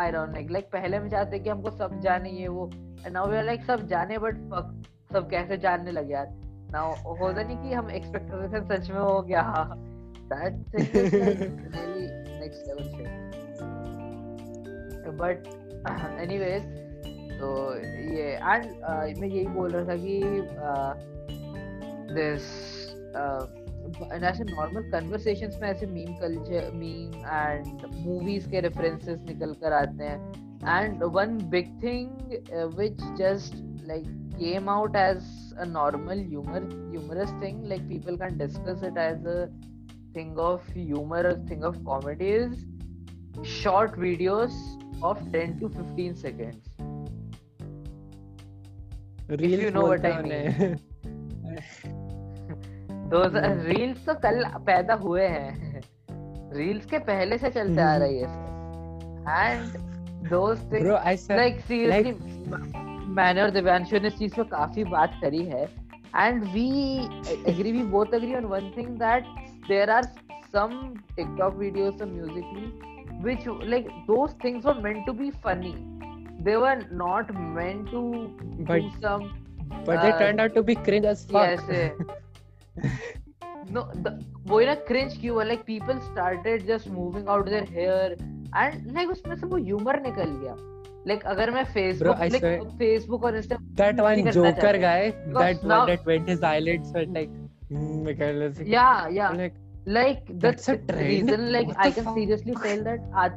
ironic 0.00 0.50
like 0.50 0.64
पहले 0.72 0.96
हम 0.96 1.08
चाहते 1.08 1.38
कि 1.38 1.50
हमको 1.50 1.70
सब 1.70 1.98
जाने 2.00 2.30
ये 2.30 2.48
वो 2.48 2.70
and 2.74 3.12
now 3.12 3.30
we 3.30 3.36
are 3.36 3.44
like 3.44 3.62
सब 3.62 3.86
जाने 3.86 4.18
बट 4.18 4.34
फक 4.50 4.82
सब 5.12 5.28
कैसे 5.30 5.56
जानने 5.56 5.90
लगे 5.90 6.12
यार। 6.14 6.28
नाउ 6.72 7.14
होता 7.14 7.42
नहीं 7.42 7.56
कि 7.58 7.74
हम 7.74 7.90
एक्सपेक्ट 7.90 8.30
कर 8.30 8.52
थे 8.52 8.66
सच 8.68 8.90
में 8.90 9.00
हो 9.00 9.22
गया। 9.22 9.42
that 10.28 10.52
thing 10.72 10.86
is 10.94 11.12
like 11.12 11.52
really 11.74 12.06
next 12.40 12.66
level 12.68 12.86
shit. 12.96 13.10
But 15.16 15.38
uh, 15.84 16.08
anyways, 16.24 16.62
तो 17.40 17.48
ये 18.14 18.28
एंड 18.34 18.64
uh, 18.64 19.20
मैं 19.20 19.28
यही 19.28 19.46
बोल 19.46 19.70
रहा 19.72 19.84
था 19.88 19.96
कि 19.96 20.14
uh, 20.68 20.92
दिस 22.14 22.44
uh, 23.16 23.42
ऐसे 23.88 24.44
नॉर्मल 24.44 24.90
कन्वर्सेशंस 24.92 25.58
में 25.62 25.68
ऐसे 25.68 25.86
meme 25.86 26.14
culture 26.20 26.70
meme 26.74 27.14
and 27.26 27.86
movies 28.06 28.48
के 28.50 28.60
रेफरेंसेस 28.60 29.18
निकल 29.28 29.52
कर 29.62 29.72
आते 29.72 30.04
हैं 30.04 30.82
and 30.82 31.02
one 31.14 31.38
big 31.50 31.68
thing 31.82 32.08
which 32.78 33.00
just 33.18 33.54
like 33.88 34.04
came 34.34 34.68
out 34.70 34.96
as 34.96 35.22
a 35.58 35.64
normal 35.68 36.20
humour 36.28 36.68
humorous 36.90 37.32
thing 37.42 37.64
like 37.68 37.88
people 37.88 38.16
can 38.16 38.38
discuss 38.38 38.84
it 38.84 38.98
as 38.98 39.26
a 39.26 39.38
thing 40.18 40.36
of 40.38 40.58
humor 40.76 41.22
a 41.24 41.34
thing 41.34 41.62
of 41.62 41.76
comedy 41.90 42.30
is 42.42 42.54
short 43.64 43.90
videos 43.90 44.50
of 45.04 45.18
10 45.18 45.56
to 45.60 45.68
15 45.68 46.12
seconds. 46.24 46.68
Reels 49.30 49.64
you 49.64 49.74
know 49.74 49.88
what 49.88 50.04
I 50.04 50.18
उन्हें। 50.18 50.76
Those 53.10 53.34
are- 53.34 53.68
reels 53.70 54.06
तो 54.06 54.14
कल 54.14 54.44
पैदा 54.44 54.94
हुए 54.94 55.26
हैं। 55.26 55.80
Reels 56.52 56.86
के 56.86 56.98
पहले 56.98 57.38
से 57.38 57.50
चलते 57.50 57.82
आ 57.82 57.96
रही 57.96 58.18
है। 58.18 58.48
And 59.28 59.88
I 60.94 61.16
said 61.16 61.36
like 61.36 61.60
seriously 61.60 62.12
मैंने 63.08 63.42
और 63.42 63.50
दिव्यांशु 63.50 63.98
ने 63.98 64.06
इस 64.06 64.18
चीज़ 64.18 64.34
पे 64.34 64.44
काफ़ी 64.44 64.84
बात 64.84 65.12
करी 65.20 65.44
है। 65.44 65.88
And 66.16 66.44
we 66.44 66.98
agree 67.50 67.72
we 67.72 67.82
both 67.82 68.06
agree 68.14 68.34
on 68.34 68.44
one 68.44 68.72
thing 68.76 68.88
that 68.88 69.24
there 69.67 69.89
are 69.89 70.03
some 70.55 70.73
TikTok 71.15 71.55
videos 71.65 71.99
some 71.99 72.09
Musically 72.17 72.91
which 73.25 73.43
like 73.71 73.85
those 74.07 74.31
things 74.43 74.65
were 74.67 74.73
meant 74.85 75.03
to 75.09 75.11
be 75.17 75.27
funny 75.43 75.69
they 76.47 76.55
were 76.63 76.77
not 77.01 77.29
meant 77.57 77.91
to 77.91 78.01
But- 78.69 78.81
do 78.85 78.89
some 79.03 79.21
but 79.85 80.01
they 80.01 80.09
uh, 80.09 80.17
turned 80.21 80.41
out 80.45 80.55
to 80.57 80.63
be 80.69 80.75
cringe 80.87 81.05
as 81.11 81.21
fuck 81.29 81.45
yes 81.51 81.69
eh. 81.69 82.89
no 83.77 83.83
the 84.07 84.11
वो 84.51 84.59
ना 84.71 84.75
cringe 84.89 85.15
क्यों 85.21 85.35
हुआ 85.35 85.43
like 85.51 85.63
people 85.69 86.01
started 86.09 86.65
just 86.71 86.89
moving 86.97 87.29
out 87.35 87.51
their 87.53 87.65
hair 87.77 88.09
and 88.63 88.91
like 88.97 89.13
उसमें 89.15 89.35
से 89.35 89.47
वो 89.53 89.59
humor 89.69 89.95
निकल 90.07 90.35
गया 90.43 90.55
like 91.11 91.23
अगर 91.35 91.51
मैं 91.51 91.63
Bro, 91.63 91.73
Facebook 91.77 92.25
I 92.25 92.29
like 92.35 92.45
swear- 92.47 92.67
Facebook 92.83 93.23
और 93.29 93.39
Insta 93.41 93.61
that 93.83 94.03
one 94.07 94.23
करना 94.23 94.35
joker 94.39 94.51
चाहता 94.61 94.81
guy 94.85 94.99
Because 95.29 95.41
that 95.41 95.63
now- 95.73 95.79
one 95.79 95.89
that 95.93 96.05
went 96.11 96.33
his 96.35 96.43
eyelids 96.51 96.93
were 96.97 97.05
like 97.19 97.39
Mm, 97.72 98.06
like, 98.06 98.66
yeah 98.66 99.08
yeah 99.08 99.30
like 99.30 99.54
like 99.86 100.26
the 100.26 100.34
That's 100.40 100.68
a 100.68 100.76
trend? 100.76 101.06
reason 101.08 101.52
like 101.52 101.66
What 101.68 101.76
I 101.78 101.90
can 101.90 102.04
fuck? 102.04 102.14
seriously 102.16 102.54
tell 102.62 102.82
that 102.84 103.00
आज 103.24 103.32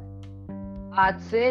आज 1.04 1.20
से 1.30 1.50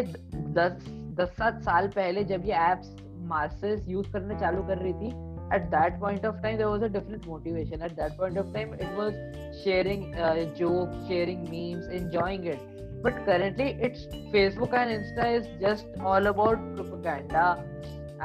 दस 0.56 0.84
दस 1.18 1.28
सात 1.38 1.62
साल 1.62 1.88
पहले 1.96 2.24
जब 2.24 2.44
ये 2.46 2.54
एप्स 2.70 2.94
मास्टर्स 3.32 3.88
यूज़ 3.88 4.10
करने 4.12 4.38
चालू 4.40 4.62
कर 4.70 4.78
रही 4.86 4.92
थी 5.02 5.12
at 5.54 5.64
that 5.72 5.96
point 6.02 6.22
of 6.28 6.36
time 6.42 6.54
there 6.58 6.68
was 6.72 6.82
a 6.86 6.88
different 6.92 7.26
motivation 7.30 7.82
at 7.88 7.94
that 7.96 8.14
point 8.20 8.38
of 8.42 8.52
time 8.52 8.70
it 8.84 8.92
was 9.00 9.16
sharing 9.64 10.04
uh, 10.14 10.44
jokes 10.60 11.02
sharing 11.08 11.42
memes 11.48 11.90
enjoying 11.98 12.46
it 12.52 12.62
but 13.06 13.18
currently 13.26 13.66
it's 13.88 14.06
facebook 14.36 14.76
and 14.82 14.94
insta 14.94 15.26
is 15.40 15.50
just 15.64 16.00
all 16.12 16.30
about 16.30 16.62
propaganda 16.78 17.44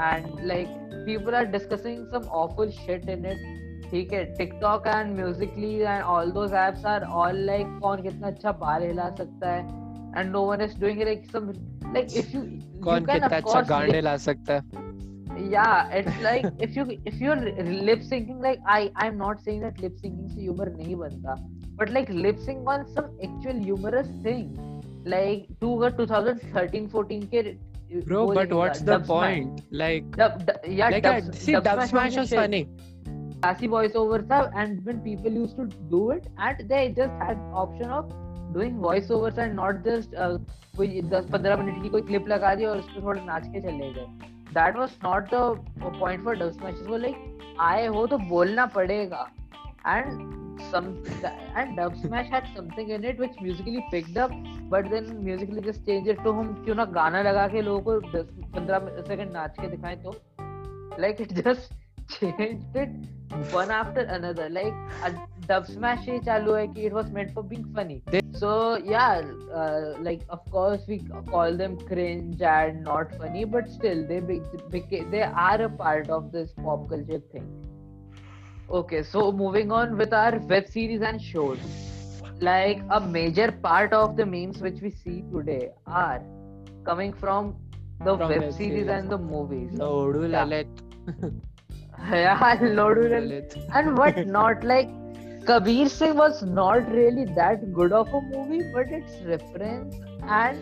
and 0.06 0.32
like 0.54 0.72
people 1.10 1.36
are 1.42 1.46
discussing 1.58 2.00
some 2.16 2.30
awful 2.44 2.72
shit 2.78 3.12
in 3.16 3.26
it 3.34 3.44
ठीक 3.92 4.14
है 4.14 4.24
TikTok 4.38 4.88
and 4.88 5.16
musically 5.16 5.74
and 5.74 6.04
all 6.04 6.32
those 6.32 6.54
apps 6.64 6.86
are 6.86 7.04
all 7.22 7.38
like 7.46 7.78
कौन 7.82 8.02
कितना 8.02 8.28
अच्छा 8.28 8.52
बाल 8.64 8.84
हिला 8.84 9.10
सकता 9.20 9.52
है? 9.52 9.62
And 10.18 10.32
no 10.32 10.42
one 10.46 10.62
is 10.62 10.80
doing 10.82 11.02
like 11.02 11.26
some 11.32 11.52
like 11.94 12.18
if 12.18 12.36
you 12.36 12.42
कौन 12.84 13.06
कितना 13.06 13.36
अच्छा 13.38 13.62
गाने 13.70 14.02
ला 14.02 14.16
सकता 14.26 14.54
है? 14.54 14.86
या 15.52 15.66
it's 15.96 16.22
like 16.22 16.46
if 16.64 16.80
you 16.80 16.86
if 16.86 17.24
you 17.24 17.32
are 17.32 17.64
lip 17.64 18.02
syncing 18.02 18.42
like 18.44 18.60
I 18.68 18.90
I 19.02 19.08
am 19.08 19.16
not 19.16 19.40
saying 19.40 19.62
that 19.64 19.82
lip 19.82 19.96
syncing 19.96 20.30
से 20.30 20.42
ह्यूमर 20.42 20.72
नहीं 20.76 20.96
बनता 20.96 21.36
but 21.80 21.90
like 21.90 22.10
lip 22.10 22.38
sync 22.46 22.68
on 22.68 22.84
some 22.96 23.18
actual 23.22 23.60
humorous 23.60 24.10
thing 24.26 25.06
like 25.08 25.48
2013 25.64 26.88
14 26.96 27.26
के 27.34 27.42
bro 28.06 28.26
but 28.28 28.54
what's 28.54 28.84
the 28.84 29.04
point 29.08 29.62
like 29.74 30.16
या 30.70 30.90
like 30.90 31.34
see 31.34 31.54
Dubsmash 31.84 32.18
was 32.18 32.34
funny 32.36 32.64
classy 33.42 33.68
voiceovers 33.68 34.30
था 34.32 34.40
and 34.64 34.86
when 34.86 35.02
people 35.02 35.32
used 35.32 35.58
to 35.58 35.66
do 35.92 36.12
it 36.12 36.28
and 36.38 36.64
they 36.70 36.84
just 37.02 37.14
had 37.26 37.44
option 37.66 37.92
of 38.00 38.16
doing 38.54 38.80
voiceovers 38.86 39.38
and 39.38 39.56
not 39.56 39.84
just 39.90 40.16
uh, 40.16 40.38
कोई 40.78 41.02
10 41.12 41.30
15 41.36 41.60
minute 41.60 41.82
की 41.84 41.90
कोई 41.90 42.02
clip 42.10 42.28
लगा 42.28 42.54
दी 42.56 42.66
और 42.66 42.78
उसको 42.80 43.02
थोड़ा 43.04 43.22
नाच 43.26 43.48
के 43.54 43.62
चले 43.62 43.92
गए 43.94 44.36
that 44.58 44.78
was 44.80 44.94
not 45.06 45.32
the 45.32 45.42
point 46.00 46.24
for 46.28 46.36
dub 46.42 46.54
smash 46.58 46.84
वो 46.90 46.98
like 47.06 47.18
आए 47.62 47.88
हो 47.96 48.06
तो 48.08 48.18
बोलना 48.34 48.66
पड़ेगा 48.76 49.26
and 49.94 50.36
some 50.74 50.88
and 51.62 51.76
dub 51.80 51.98
smash 52.04 52.30
had 52.36 52.48
something 52.56 52.94
in 52.98 53.10
it 53.12 53.20
which 53.24 53.42
musically 53.48 53.84
picked 53.92 54.22
up 54.26 54.38
but 54.76 54.90
then 54.94 55.12
musically 55.26 55.66
just 55.68 55.86
changed 55.90 56.14
it 56.14 56.24
तो 56.24 56.34
हम 56.40 56.54
क्यों 56.64 56.76
ना 56.76 56.86
गाना 57.00 57.22
लगा 57.30 57.48
के 57.56 57.62
लोगों 57.62 58.00
को 58.00 58.22
15 58.56 59.08
सेकंड 59.08 59.32
नाच 59.32 59.60
के 59.60 59.70
दिखाएँ 59.76 59.98
तो 60.06 60.16
like 61.04 61.22
it 61.26 61.36
just 61.42 61.76
changed 62.10 62.76
it 62.76 62.90
one 63.52 63.72
after 63.72 64.02
another. 64.02 64.50
Like 64.50 64.74
a 65.04 65.12
Dubsmash 65.48 66.06
se 66.06 66.74
ki 66.76 66.86
it 66.86 66.94
was 66.94 67.10
meant 67.12 67.34
for 67.34 67.44
being 67.44 67.66
funny. 67.74 68.02
So 68.34 68.78
yeah, 68.78 69.22
uh, 69.54 69.94
like 70.00 70.22
of 70.30 70.50
course 70.52 70.82
we 70.88 71.00
call 71.30 71.56
them 71.56 71.78
cringe 71.78 72.42
and 72.42 72.84
not 72.84 73.16
funny, 73.18 73.46
but 73.46 73.70
still 73.70 74.06
they 74.08 74.20
they 75.12 75.22
are 75.22 75.62
a 75.62 75.70
part 75.70 76.10
of 76.10 76.32
this 76.32 76.52
pop 76.64 76.90
culture 76.90 77.22
thing. 77.32 77.48
Okay, 78.70 79.04
so 79.04 79.32
moving 79.32 79.72
on 79.72 79.98
with 79.98 80.14
our 80.14 80.40
web 80.40 80.68
series 80.68 81.02
and 81.02 81.22
shows. 81.22 81.60
Like 82.40 82.82
a 82.92 83.00
major 83.00 83.52
part 83.52 83.94
of 83.94 84.16
the 84.16 84.26
memes 84.26 84.60
which 84.60 84.82
we 84.82 84.92
see 84.92 85.24
today 85.32 85.72
are 85.88 86.22
coming 86.86 87.14
from 87.14 87.56
the 88.04 88.16
from 88.18 88.30
web, 88.30 88.42
web 88.42 88.54
series, 88.54 88.58
series, 88.58 88.88
and 88.90 89.10
the 89.10 89.18
movies. 89.18 89.72
No, 89.74 90.12
do 90.14 90.28
yeah. 90.30 90.64
Kabir 95.48 95.88
Singh 95.88 96.14
was 96.14 96.46
not 96.46 96.90
really 96.90 97.26
that 97.26 97.70
good 97.72 97.94
of 97.94 98.08
a 98.08 98.20
movie 98.20 98.60
but 98.60 98.92
it's 98.94 99.20
reference 99.26 99.96
and 100.24 100.58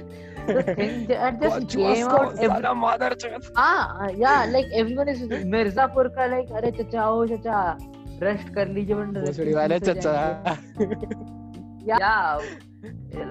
Mirzapur 5.45 6.07
का 6.07 6.25
like 6.25 6.51
अरे 6.51 6.71
चचा 6.71 7.03
हो 7.03 7.25
चचा 7.27 7.77
rest 8.21 8.53
कर 8.55 8.67
लीजिए 8.67 8.95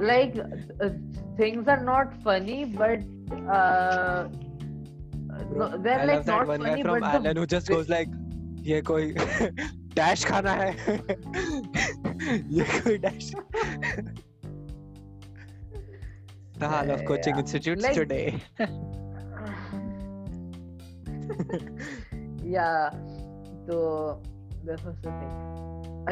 like 0.02 0.34
things 1.40 1.68
are 1.68 1.80
not 1.80 2.06
funny 2.24 2.64
but 2.64 3.00
no, 5.56 5.76
they're 5.78 6.00
I 6.00 6.04
like 6.04 6.16
love 6.16 6.26
that 6.26 6.36
not 6.38 6.46
one 6.46 6.62
guy 6.62 6.82
from 6.82 7.02
Alan 7.02 7.36
who 7.36 7.46
just 7.46 7.68
goes 7.68 7.88
like 7.88 8.08
ये 8.68 8.80
कोई 8.88 9.12
dash 9.96 10.24
खाना 10.26 10.52
है 10.60 10.70
ये 12.58 12.64
कोई 12.82 12.98
dash 13.06 13.32
The 16.62 16.68
hall 16.68 16.90
of 16.94 17.04
coaching 17.06 17.34
Yeah, 17.34 17.40
institutes 17.40 17.82
like- 17.82 17.94
today. 17.94 18.40
yeah 22.44 22.90
so 23.68 24.20
this 24.64 24.82
was 24.84 24.94
the 25.02 25.10
thing 25.10 25.32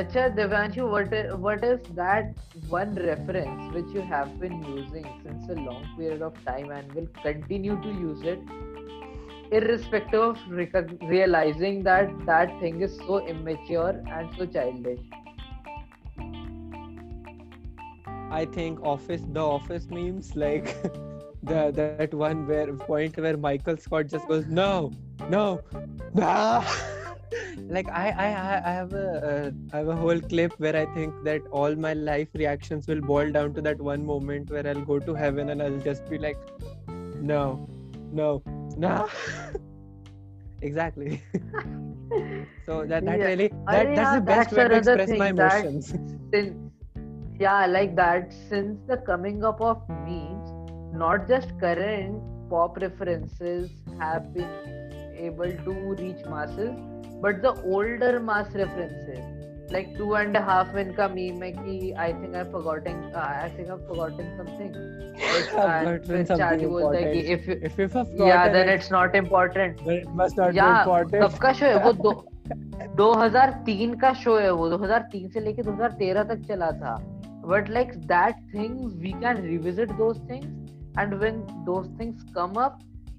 Acha 0.01 0.23
Devanshu 0.37 0.89
what 0.91 1.13
is, 1.13 1.35
what 1.37 1.63
is 1.63 1.81
that 1.95 2.35
one 2.69 2.95
reference 2.95 3.75
which 3.75 3.91
you 3.95 4.01
have 4.03 4.39
been 4.41 4.63
using 4.65 5.07
since 5.25 5.49
a 5.51 5.55
long 5.55 5.85
period 5.97 6.23
of 6.23 6.39
time 6.47 6.71
and 6.71 6.93
will 6.95 7.09
continue 7.23 7.77
to 7.83 7.89
use 7.89 8.23
it 8.23 8.41
irrespective 9.53 10.21
of 10.21 10.39
recog- 10.61 11.09
realizing 11.09 11.83
that 11.85 12.11
that 12.27 12.59
thing 12.61 12.81
is 12.83 12.97
so 12.99 13.27
immature 13.27 14.03
and 14.11 14.31
so 14.37 14.47
childish. 14.47 15.01
I 18.31 18.47
think 18.47 18.83
office 18.83 19.23
the 19.33 19.41
office 19.41 19.89
memes 19.91 20.35
like 20.35 20.71
the 21.43 21.71
that 21.81 22.15
one 22.15 22.47
where 22.47 22.73
point 22.75 23.19
where 23.19 23.37
Michael 23.37 23.77
Scott 23.77 24.07
just 24.07 24.27
goes 24.27 24.47
no 24.47 24.91
no 25.29 25.61
no 26.15 26.65
like 27.77 27.91
I 27.91 28.07
I 28.27 28.29
I 28.71 28.73
have 28.79 28.95
a 28.95 29.07
uh, 29.33 29.51
I 29.73 29.77
have 29.79 29.89
a 29.89 29.97
whole 29.97 30.21
clip 30.21 30.59
where 30.59 30.75
I 30.77 30.87
think 30.95 31.23
that 31.25 31.43
all 31.51 31.75
my 31.75 31.93
life 31.93 32.29
reactions 32.35 32.87
will 32.87 33.05
boil 33.13 33.31
down 33.31 33.53
to 33.55 33.61
that 33.69 33.87
one 33.91 34.07
moment 34.07 34.51
where 34.51 34.67
I'll 34.67 34.85
go 34.95 34.99
to 34.99 35.15
heaven 35.15 35.51
and 35.51 35.63
I'll 35.63 35.81
just 35.91 36.09
be 36.09 36.19
like 36.19 36.39
no 37.21 37.69
no 38.23 38.43
no. 38.83 39.07
Ah. 39.07 39.53
Exactly. 40.63 41.23
So 42.67 42.87
that 42.87 43.05
that 43.07 43.21
Yeah. 43.21 43.25
really 43.25 43.51
oh, 43.69 43.73
that 43.73 43.87
Arey, 43.87 43.95
that's 43.95 44.13
yeah, 44.13 44.19
the 44.19 44.21
best 44.21 44.51
that's 44.51 44.53
way 44.53 44.67
to 44.67 44.75
express 44.75 45.15
my 45.15 45.29
thing 45.29 45.31
emotions. 45.31 45.95
since 46.33 46.57
yeah 47.41 47.67
like 47.67 47.95
that 47.97 48.33
since 48.51 48.81
the 48.89 48.97
coming 49.09 49.45
up 49.45 49.61
of 49.61 49.83
memes 50.07 50.51
not 51.03 51.29
just 51.29 51.53
current 51.61 52.23
pop 52.51 52.77
references 52.85 53.71
have 53.99 54.33
been 54.35 54.55
able 55.29 55.55
to 55.69 55.75
reach 56.03 56.25
masses 56.35 56.77
but 57.21 57.43
the 57.43 57.55
older 57.77 58.21
mass 58.21 58.55
references 58.55 59.27
like 59.71 59.97
two 59.97 60.15
and 60.15 60.37
a 60.37 60.43
half 60.43 60.75
men 60.75 60.93
ka 60.95 61.09
meme 61.09 61.45
hai 61.45 61.51
ki 61.53 61.77
i 61.97 62.09
think 62.13 62.35
i've 62.35 62.51
forgotten 62.51 62.99
uh, 63.15 63.29
i 63.45 63.49
think 63.49 63.71
i've 63.71 63.87
forgotten 63.87 64.33
something 64.37 64.73
It's- 64.73 65.55
I've 65.55 65.69
and 65.69 65.89
forgotten 65.89 66.09
फिर 66.09 66.27
something 66.27 66.43
Charlie 66.43 66.67
बोलता 66.67 66.99
है 66.99 67.13
कि 67.15 67.23
if 67.37 67.49
you, 67.49 67.57
if 67.71 67.79
you've 67.79 67.97
yeah 68.27 68.49
then 68.49 68.69
it's 68.69 68.91
not 68.91 69.15
important 69.15 69.83
then 69.87 69.97
it 69.97 70.13
must 70.23 70.37
not 70.37 70.53
be 70.53 70.67
important 70.67 71.23
कब 71.23 71.39
का 71.43 71.53
show 71.53 71.67
है 71.67 71.85
वो 71.85 71.93
दो 72.03 72.13
2003 72.99 74.01
का 74.01 74.13
शो 74.23 74.37
है 74.39 74.51
वो 74.51 74.71
2003 74.71 75.29
से 75.33 75.41
लेके 75.41 75.63
2013 75.63 76.29
तक 76.29 76.47
चला 76.49 76.71
था 76.81 76.97
but 77.47 77.71
like 77.71 77.95
that 78.07 78.35
things 78.55 78.95
we 79.03 79.13
can 79.21 79.43
revisit 79.43 79.93
those 79.99 80.21
things 80.31 80.99
and 80.99 81.15
when 81.15 81.41
those 81.65 81.89
things 82.01 82.25
come 82.35 82.61
up 82.65 82.79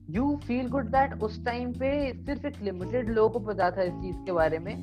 you 0.10 0.36
feel 0.48 0.68
good 0.70 0.90
that 0.92 1.22
उस 1.24 1.44
टाइम 1.46 1.72
पे 1.74 1.92
सिर्फ़ 2.26 2.48
एक 2.48 2.62
लिमिटेड 2.64 3.10
लोगों 3.10 3.40
को 3.40 3.46
पता 3.52 3.72
था 3.72 3.84
इस 3.84 3.94
चीज़ 3.94 4.18
के 4.26 4.32
बारे 4.32 4.60
में 4.60 4.76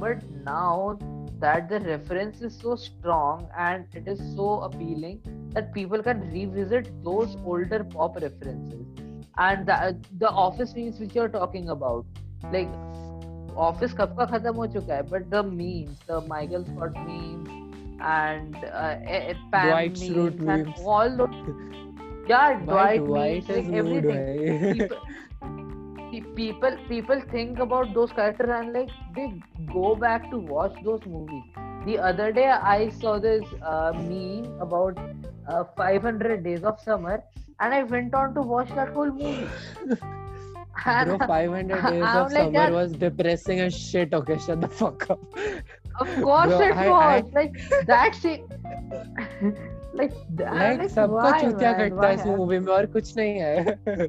but 0.00 0.20
now 0.48 0.92
that 1.39 1.69
the 1.69 1.79
reference 1.81 2.41
is 2.41 2.57
so 2.59 2.75
strong 2.75 3.47
and 3.57 3.85
it 3.93 4.07
is 4.07 4.19
so 4.35 4.61
appealing 4.61 5.21
that 5.53 5.73
people 5.73 6.01
can 6.01 6.21
revisit 6.31 6.89
those 7.03 7.35
older 7.43 7.83
pop 7.83 8.15
references 8.21 8.85
and 9.37 9.65
the, 9.67 9.97
the 10.19 10.29
office 10.29 10.75
memes 10.75 10.99
which 10.99 11.15
you're 11.15 11.29
talking 11.29 11.69
about 11.69 12.05
like 12.51 12.73
office 13.55 13.93
कब 13.99 14.15
का 14.19 14.25
खत्म 14.31 14.53
हो 14.55 14.65
चुका 14.75 14.95
है 14.95 15.03
but 15.09 15.29
the 15.33 15.41
memes 15.43 15.99
the 16.07 16.19
Michael 16.31 16.65
Scott 16.65 16.95
memes 17.09 17.49
and 17.99 18.63
uh, 18.65 18.95
eh, 19.05 19.19
eh, 19.31 19.33
Pam 19.51 19.83
Dwight 19.83 19.97
memes 19.99 20.35
Schrute 20.35 20.41
and 20.47 20.61
memes. 20.65 20.77
all 20.77 21.15
those 21.17 21.29
yeah 22.27 22.53
Why 22.65 22.87
Dwight 22.93 23.05
Dwight 23.05 23.09
memes 23.09 23.49
is 23.49 23.67
like 23.67 23.67
mood 23.67 24.05
everything 24.05 24.05
hai. 24.05 24.71
people, 24.71 24.97
pe- 25.07 25.26
people 26.35 26.75
people 26.87 27.21
think 27.31 27.59
about 27.59 27.93
those 27.93 28.11
characters 28.11 28.49
and 28.57 28.73
like 28.73 28.89
they 29.15 29.27
go 29.73 29.95
back 29.95 30.29
to 30.31 30.37
watch 30.55 30.75
those 30.87 31.05
movies 31.05 31.43
the 31.85 31.97
other 32.09 32.31
day 32.31 32.47
i 32.49 32.89
saw 33.01 33.13
this 33.19 33.43
uh, 33.71 33.91
meme 34.09 34.45
about 34.67 34.99
uh, 35.47 35.63
500 35.77 36.43
days 36.43 36.63
of 36.71 36.79
summer 36.79 37.15
and 37.59 37.73
i 37.73 37.83
went 37.95 38.13
on 38.21 38.33
to 38.35 38.41
watch 38.55 38.69
that 38.81 38.93
whole 38.99 39.11
movie 39.21 39.47
And 40.91 41.09
Bro, 41.09 41.27
500 41.27 41.81
days 41.87 42.03
I'm 42.11 42.25
of 42.25 42.31
like 42.35 42.43
summer 42.43 42.51
that- 42.53 42.71
was 42.75 42.93
depressing 43.01 43.59
as 43.65 43.75
shit. 43.79 44.13
Okay, 44.19 44.37
shut 44.45 44.59
the 44.63 44.67
fuck 44.77 45.03
up. 45.15 45.19
of 46.03 46.13
course 46.23 46.47
Bro, 46.53 46.61
it 46.69 46.79
I- 46.85 46.87
was 46.93 47.27
like 47.35 47.59
that's 47.89 48.25
it 48.25 48.41
like 49.99 50.15
th- 50.37 50.49
I'm 50.49 50.57
Like 50.63 50.79
like, 50.79 50.89
सबको 50.95 51.19
why, 51.27 51.37
चूतिया 51.43 51.71
man? 51.71 51.79
कटता 51.81 52.07
है 52.07 52.15
इस 52.15 52.25
Why? 52.25 52.35
Movie 52.37 52.59
में 52.65 52.71
और 52.77 52.85
कुछ 52.95 53.15
नहीं 53.17 53.39
है. 53.39 54.07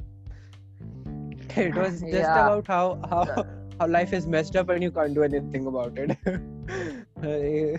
It 1.58 1.76
was 1.76 2.02
just 2.02 2.14
Yeah. 2.14 2.46
about 2.46 2.68
how 2.68 3.00
how 3.10 3.46
how 3.80 3.88
life 3.88 4.14
is 4.14 4.28
messed 4.28 4.56
up 4.56 4.70
and 4.70 4.84
you 4.84 4.92
can't 4.92 5.14
do 5.14 5.24
anything 5.24 5.68
about 5.68 5.98
it. 5.98 6.18
Uh, 7.22 7.28
eh. 7.28 7.78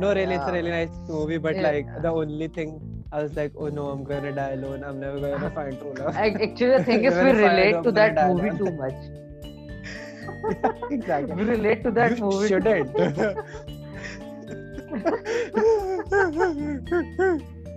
no, 0.00 0.14
really, 0.14 0.34
it's 0.34 0.46
a 0.48 0.52
really 0.52 0.70
nice 0.70 0.88
movie, 1.08 1.36
but 1.38 1.54
like 1.56 1.86
the 2.02 2.08
only 2.08 2.48
thing 2.48 2.80
I 3.12 3.22
was 3.22 3.36
like, 3.36 3.52
oh 3.56 3.68
no, 3.68 3.88
I'm 3.90 4.04
gonna 4.04 4.32
die 4.32 4.52
alone. 4.52 4.82
I'm 4.82 4.98
never 4.98 5.20
gonna 5.20 5.50
find 5.50 5.78
true 5.78 5.92
love. 5.98 6.16
Actually, 6.16 6.70
the 6.78 6.84
thing 6.84 7.04
is, 7.04 7.14
we 7.14 7.30
relate 7.42 7.82
to 7.82 7.92
that 7.92 8.14
movie 8.28 8.48
alone. 8.48 8.58
too 8.58 8.72
much. 8.72 8.94
exactly. 10.90 11.34
We 11.34 11.44
relate 11.44 11.84
to 11.84 11.90
that 11.90 12.16
you 12.18 12.24
movie. 12.24 12.48
shouldn't. 12.48 12.96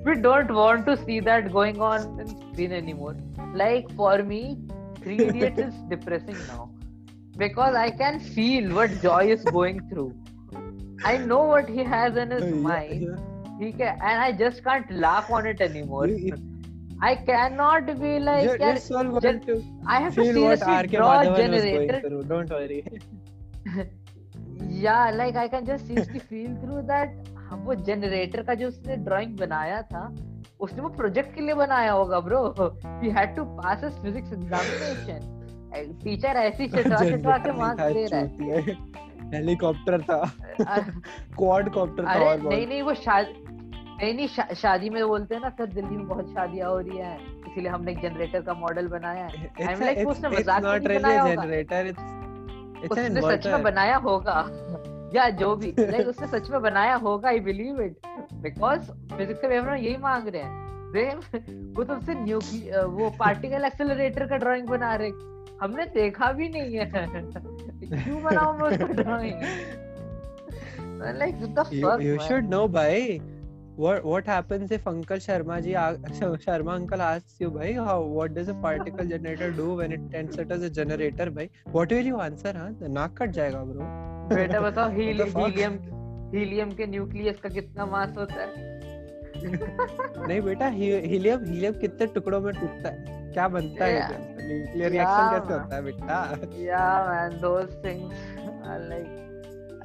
we 0.06 0.16
don't 0.22 0.54
want 0.54 0.86
to 0.86 0.98
see 1.06 1.20
that 1.20 1.52
going 1.52 1.82
on 1.82 2.20
in 2.20 2.28
screen 2.54 2.72
anymore 2.72 3.16
Like 3.55 3.91
for 3.97 4.23
me, 4.23 4.59
Three 5.03 5.19
Idiots 5.29 5.59
is 5.59 5.75
depressing 5.89 6.39
now 6.47 6.71
because 7.37 7.75
I 7.75 7.91
can 7.91 8.21
feel 8.21 8.73
what 8.75 9.01
Joy 9.01 9.31
is 9.33 9.45
going 9.45 9.81
through. 9.89 10.15
I 11.05 11.17
know 11.17 11.45
what 11.45 11.69
he 11.69 11.85
has 11.85 12.17
in 12.17 12.31
his 12.31 12.45
Yeah, 12.45 12.55
mind. 12.69 13.03
yeah. 13.03 13.17
He 13.59 13.73
can, 13.73 13.99
and 14.01 14.23
I 14.27 14.33
just 14.33 14.63
can't 14.65 14.91
laugh 14.91 15.31
on 15.31 15.47
it 15.47 15.61
anymore. 15.61 16.07
You- 16.09 16.37
I 17.03 17.15
cannot 17.15 17.87
be 18.01 18.19
like, 18.19 18.45
You're, 18.45 18.57
"Yeah, 18.59 18.67
you're 18.69 18.77
so 18.87 19.03
going 19.05 19.21
gen- 19.27 19.41
to 19.47 19.55
I 19.87 20.01
have 20.01 20.15
to 20.15 20.23
feel 20.23 20.43
what 20.45 20.59
seriously 20.59 20.75
R.K. 20.81 20.97
draw 20.97 21.13
a 21.13 21.25
Madhavan 21.25 21.51
was 21.57 21.63
going 21.65 21.89
generator 21.89 22.01
through. 22.09 22.23
Don't 22.35 22.51
worry. 22.51 22.85
या 24.83 24.99
like 25.11 25.37
I 25.37 25.49
can 25.49 25.65
just 25.65 25.85
seriously 25.87 26.19
feel 26.19 26.55
through 26.63 26.81
that 26.91 27.17
वो 27.65 27.75
generator 27.89 28.43
का 28.49 28.55
जो 28.61 28.69
उसने 28.69 28.97
drawing 29.09 29.37
बनाया 29.39 29.81
था 29.93 30.03
उसने 30.60 30.82
वो 30.82 30.90
project 30.90 31.36
के 31.36 31.42
लिए 31.42 31.54
बनाया 31.54 31.92
होगा 31.92 32.20
bro 32.20 32.44
he 32.86 33.10
had 33.10 33.36
to 33.36 33.44
pass 33.44 33.84
his 33.84 33.94
physics 33.94 34.34
examination 34.34 35.32
teacher 36.04 36.28
ऐसी 36.28 36.68
चिटवा 36.76 37.04
चिटवा 37.04 37.38
के 37.38 37.52
मार्क्स 37.52 37.84
दे 37.84 38.06
रहा 38.06 38.20
है। 38.20 38.62
हेलीकॉप्टर 39.36 40.02
था। 40.02 40.32
अ- 40.68 40.80
क्वाड 41.38 41.70
कॉप्टर 41.70 42.06
था 42.06 42.10
अरे 42.10 42.26
नहीं 42.50 42.68
नहीं 42.68 42.82
वो 42.82 42.94
शादी 42.94 43.46
नहीं 44.04 44.14
नहीं 44.14 44.28
शा, 44.28 44.48
शादी 44.56 44.90
में 44.90 45.08
बोलते 45.08 45.36
हैं 45.36 45.42
ना 45.42 45.50
सर 45.50 45.66
दिल्ली 45.66 45.96
में 45.98 46.08
बहुत 46.08 46.30
शादियाँ 46.30 46.70
हो 46.70 46.80
रही 46.80 46.98
हैं। 46.98 47.20
इसीलिए 47.48 47.70
हमने 47.72 47.92
एक 47.92 48.02
जनरेटर 48.02 48.42
का 48.42 48.54
मॉडल 48.54 48.88
बनाया 48.88 49.26
है। 49.26 49.54
A- 49.54 49.60
like, 49.60 49.94
it's- 49.94 50.08
उसने 50.08 50.30
मज़ाक 50.30 50.64
में 50.64 50.80
नहीं 50.80 51.00
बनाया 51.00 51.24
generator, 51.24 51.84
it's 51.90 52.02
it's 52.82 52.92
उसने 52.92 53.22
सच 53.22 53.48
में 53.48 53.64
बनाया 53.64 53.96
होगा। 53.98 54.46
या 55.16 55.30
जो 55.30 55.56
भी 55.56 55.74
लाइक 55.80 56.08
उसने 56.08 56.28
सच 56.28 56.50
में 56.50 56.62
बनाया 56.62 56.96
होगा 56.96 57.30
I 57.30 57.40
believe 57.40 57.82
it 57.82 57.98
because 58.46 58.92
paper 59.12 59.62
में 59.70 59.78
यही 59.78 59.98
मांग 60.08 60.28
रहे 60.28 60.42
हैं 60.42 60.64
दे 60.96 61.06
वो 61.76 61.84
तुमसे 61.84 62.14
न्यूक्लियर 62.24 62.86
वो 62.98 63.10
पार्टिकल 63.20 63.66
एक्सेलरेटर 63.66 64.28
का 64.30 64.38
ड्राइंग 64.44 64.68
बना 64.68 64.96
रहे 65.02 65.10
हमने 65.62 65.86
देखा 65.94 66.32
भी 66.40 66.50
नहीं 66.50 66.76
है 66.76 66.86
क्यों 66.86 68.22
बनाऊँ 68.24 68.58
मैं 68.60 68.70
उसका 68.70 69.04
drawing 69.04 69.38
like 71.22 71.42
the 71.42 71.66
You, 71.72 71.86
fuck 71.86 72.04
you 72.10 72.20
should 72.28 72.54
know, 72.56 72.68
bhai. 72.68 73.22
what 73.78 74.06
what 74.06 74.26
happens 74.26 74.72
if 74.72 74.86
Uncle 74.88 75.18
Sharma 75.18 75.56
ji 75.64 75.74
Sharma 76.44 76.74
uncle 76.74 77.02
asks 77.02 77.40
you, 77.40 77.50
bhai, 77.50 77.74
how 77.74 78.02
what 78.02 78.34
does 78.34 78.48
a 78.48 78.54
particle 78.54 79.06
generator 79.06 79.52
do 79.52 79.74
when 79.76 79.92
it 79.92 80.00
ends 80.14 80.38
it 80.38 80.52
as 80.52 80.64
a 80.64 80.70
generator, 80.70 81.30
bhai? 81.30 81.50
What 81.72 81.92
will 81.92 82.06
you 82.06 82.22
answer? 82.22 82.54
Huh? 82.56 82.70
The 82.80 82.88
naak 82.88 83.16
cut 83.16 83.34
jayega, 83.40 83.66
bro. 83.72 83.90
बेटा 84.30 84.60
बताओ 84.62 84.90
helium 84.92 85.74
helium 86.36 86.72
के 86.78 86.86
nucleus 86.88 87.40
का 87.44 87.50
कितना 87.50 87.86
मास 87.96 88.16
होता 88.18 88.42
है 88.42 88.74
नहीं 89.46 90.42
बेटा 90.42 90.68
helium 90.70 91.44
helium 91.46 91.74
कितने 91.82 92.08
टुकड़ों 92.16 92.42
में 92.42 92.54
टूटता 92.54 92.90
है 92.90 93.34
क्या 93.34 93.48
बनता 93.58 93.86
है 93.86 94.08
न्यूक्लियर 94.48 94.92
रिएक्शन 94.92 95.30
कैसे 95.32 95.54
होता 95.54 95.76
है 95.76 95.84
बेटा 95.84 96.18
या 96.64 96.88
man 97.10 97.40
those 97.42 97.78
things 97.86 98.66
are 98.68 98.90
like 98.90 99.24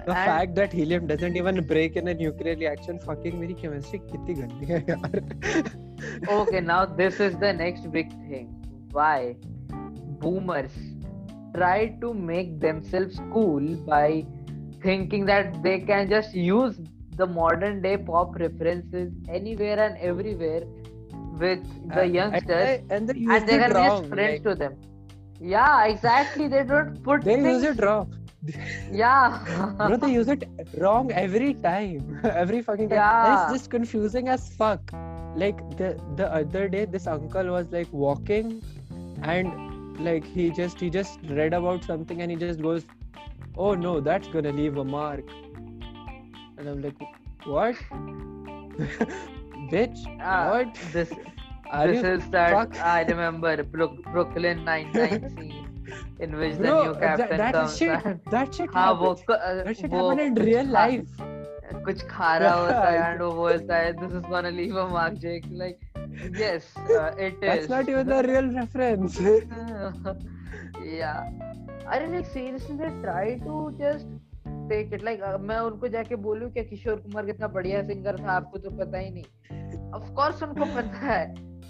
the 0.06 0.12
and 0.12 0.26
fact 0.26 0.54
that 0.54 0.72
helium 0.72 1.06
doesn't 1.06 1.36
even 1.36 1.62
break 1.70 1.96
in 1.96 2.08
a 2.08 2.14
nuclear 2.14 2.54
reaction 2.56 2.98
fucking 3.00 3.34
मेरी 3.40 3.54
chemistry 3.62 3.98
कितनी 4.12 4.34
गंदी 4.34 4.66
है 4.66 4.78
यार 4.88 5.18
okay 6.36 6.62
now 6.68 6.78
this 7.00 7.20
is 7.26 7.36
the 7.44 7.52
next 7.58 7.90
big 7.96 8.14
thing 8.28 8.48
why 8.98 9.36
boomers 10.22 10.78
try 11.54 11.78
to 12.04 12.14
make 12.30 12.58
themselves 12.60 13.20
cool 13.34 13.68
by 13.90 14.06
thinking 14.82 15.26
that 15.26 15.62
they 15.62 15.80
can 15.80 16.08
just 16.08 16.34
use 16.34 16.78
the 17.16 17.26
modern 17.26 17.82
day 17.82 17.96
pop 17.96 18.36
references 18.36 19.12
anywhere 19.28 19.78
and 19.86 19.98
everywhere 19.98 20.62
with 21.38 21.64
the 21.88 22.00
uh, 22.00 22.04
youngsters 22.04 22.80
and, 22.90 22.92
and, 22.92 23.08
they, 23.08 23.34
and 23.36 23.48
they 23.48 23.58
can 23.58 23.72
wrong, 23.72 24.02
be 24.02 24.08
friends 24.08 24.44
like... 24.44 24.52
to 24.52 24.54
them. 24.54 24.76
Yeah 25.40 25.84
exactly. 25.86 26.48
They 26.48 26.64
don't 26.64 27.02
put 27.02 27.24
they 27.24 27.34
things... 27.34 27.62
use 27.62 27.76
it 27.76 27.82
wrong. 27.82 28.14
Yeah. 28.90 29.74
Bro 29.86 29.96
they 29.96 30.12
use 30.12 30.28
it 30.28 30.44
wrong 30.78 31.12
every 31.12 31.54
time. 31.54 32.20
Every 32.24 32.62
fucking 32.62 32.88
time. 32.88 32.98
Yeah. 32.98 33.44
it's 33.44 33.52
just 33.52 33.70
confusing 33.70 34.28
as 34.28 34.48
fuck. 34.54 34.92
Like 35.36 35.58
the 35.76 35.90
the 36.16 36.32
other 36.32 36.68
day 36.68 36.84
this 36.84 37.06
uncle 37.06 37.52
was 37.56 37.70
like 37.70 37.92
walking 37.92 38.62
and 39.22 40.04
like 40.04 40.24
he 40.24 40.50
just 40.50 40.80
he 40.80 40.90
just 40.90 41.18
read 41.28 41.52
about 41.52 41.84
something 41.84 42.22
and 42.22 42.30
he 42.30 42.36
just 42.36 42.62
goes 42.62 42.84
oh 43.57 43.73
no 43.73 43.99
that's 43.99 44.27
gonna 44.27 44.51
leave 44.51 44.77
a 44.77 44.83
mark 44.83 45.23
and 46.57 46.67
i'm 46.69 46.81
like 46.81 46.95
what 47.45 47.75
bitch 49.71 50.03
uh, 50.21 50.49
what 50.49 50.75
this 50.93 51.11
Are 51.75 51.87
this 51.87 52.03
is 52.07 52.29
that 52.33 52.51
fuck? 52.51 52.75
i 52.79 53.03
remember 53.03 53.63
brooklyn 53.63 54.63
99 54.65 55.29
scene 55.35 55.65
in 56.19 56.35
which 56.37 56.57
Bro, 56.57 56.65
the 56.65 56.83
new 56.83 56.99
captain 56.99 57.29
that, 57.29 57.37
that 57.37 57.53
comes 57.53 57.77
shit, 57.77 58.05
and, 58.05 58.19
that 58.31 58.53
shit 58.55 58.69
हाँ 58.71 58.91
वो 58.99 59.15
that 59.27 59.77
shit 59.77 59.91
happened 59.91 60.21
in 60.21 60.35
real 60.49 60.65
life 60.65 61.23
कुछ 61.85 62.01
खा 62.09 62.37
रहा 62.37 62.53
होता 62.53 62.89
है 62.89 62.99
and 63.05 63.21
वो 63.21 63.31
बोलता 63.31 63.77
है 63.77 63.91
this 63.99 64.13
is 64.19 64.25
gonna 64.33 64.51
leave 64.59 64.75
a 64.75 64.87
mark 64.93 65.17
Jake 65.23 65.45
like 65.51 65.79
yes 66.39 66.69
uh, 66.77 67.11
it 67.17 67.41
that's 67.41 67.63
is. 67.63 67.69
not 67.69 67.89
even 67.89 68.07
the 68.07 68.21
real 68.27 68.47
reference 68.59 69.19
yeah 70.83 71.29
अरे 71.90 72.06
नहीं 72.06 72.22
seriously 72.24 72.76
they 72.76 72.88
try 73.02 73.34
to 73.36 73.70
just 73.78 74.18
take 74.70 74.92
it 74.94 75.04
like 75.04 75.22
मैं 75.40 75.58
उनको 75.58 75.88
जाके 75.94 76.16
बोलूँ 76.26 76.50
कि 76.50 76.64
किशोर 76.64 76.96
कुमार 76.96 77.26
कितना 77.26 77.48
बढ़िया 77.56 77.82
सिंगर 77.82 78.18
था 78.18 78.32
आपको 78.32 78.58
तो 78.58 78.70
पता 78.76 78.98
ही 78.98 79.10
नहीं। 79.10 79.90
ऑफ़ 79.94 80.10
कोर्स 80.14 80.42
उनको 80.42 80.64
पता 80.76 81.06
है। 81.06 81.22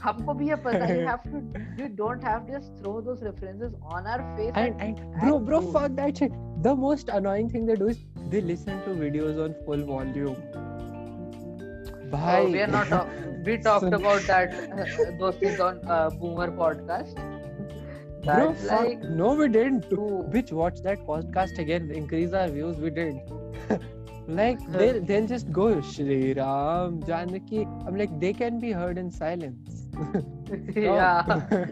हमको 0.02 0.35
भी 0.35 0.48
ये 0.48 0.54
पता 0.66 0.85
है। 0.85 0.98
Have 1.06 1.18
to 1.26 1.83
you 1.83 1.88
don't 1.96 2.24
have 2.24 2.38
to 2.40 2.52
just 2.52 2.83
throw 2.83 3.00
those 3.00 3.22
references 3.22 3.72
on 3.72 4.06
our 4.06 4.22
face 4.37 4.56
and 4.80 5.00
bro 5.16 5.38
bro 5.48 5.61
fuck 5.72 5.88
that 6.00 6.16
shit 6.16 6.33
the 6.66 6.74
most 6.78 7.11
annoying 7.11 7.52
thing 7.54 7.66
they 7.66 7.76
do 7.76 7.88
is 7.88 8.04
they 8.30 8.40
listen 8.40 8.83
to 8.87 8.92
videos 9.00 9.38
on 9.46 9.52
full 9.66 9.83
volume 9.90 10.35
भाई 12.12 12.46
we 12.46 12.61
are 12.61 12.70
not 12.70 13.44
we 13.46 13.56
talked 13.68 13.94
about 13.94 14.22
that 14.22 15.18
दोस्त 15.18 15.42
is 15.42 15.61
on 15.62 15.80
boomer 16.20 16.50
podcast 16.56 17.39
that 18.23 18.41
uh, 18.41 18.45
those 18.45 18.61
things 18.61 18.69
on 18.69 18.69
uh, 18.69 18.85
boomer 18.85 18.85
podcast 18.85 18.85
Bro, 18.85 18.85
like 18.85 19.03
no, 19.03 19.33
we 19.35 19.47
didn't. 19.47 19.89
Bitch, 20.31 20.51
watch 20.51 20.81
that 20.81 20.99
podcast 21.05 21.59
again. 21.59 21.91
Increase 21.91 22.33
our 22.33 22.47
views. 22.47 22.77
We 22.77 22.89
did. 22.89 23.19
like 24.27 24.59
they'll, 24.71 25.01
they'll 25.03 25.27
just 25.27 25.51
go 25.51 25.81
Shri 25.81 26.33
Ram 26.33 27.01
Janaki. 27.03 27.67
I'm 27.85 27.97
like 27.97 28.19
they 28.19 28.33
can 28.33 28.59
be 28.59 28.71
heard 28.71 28.97
in 28.97 29.11
silence. 29.11 29.88
yeah. 30.75 31.65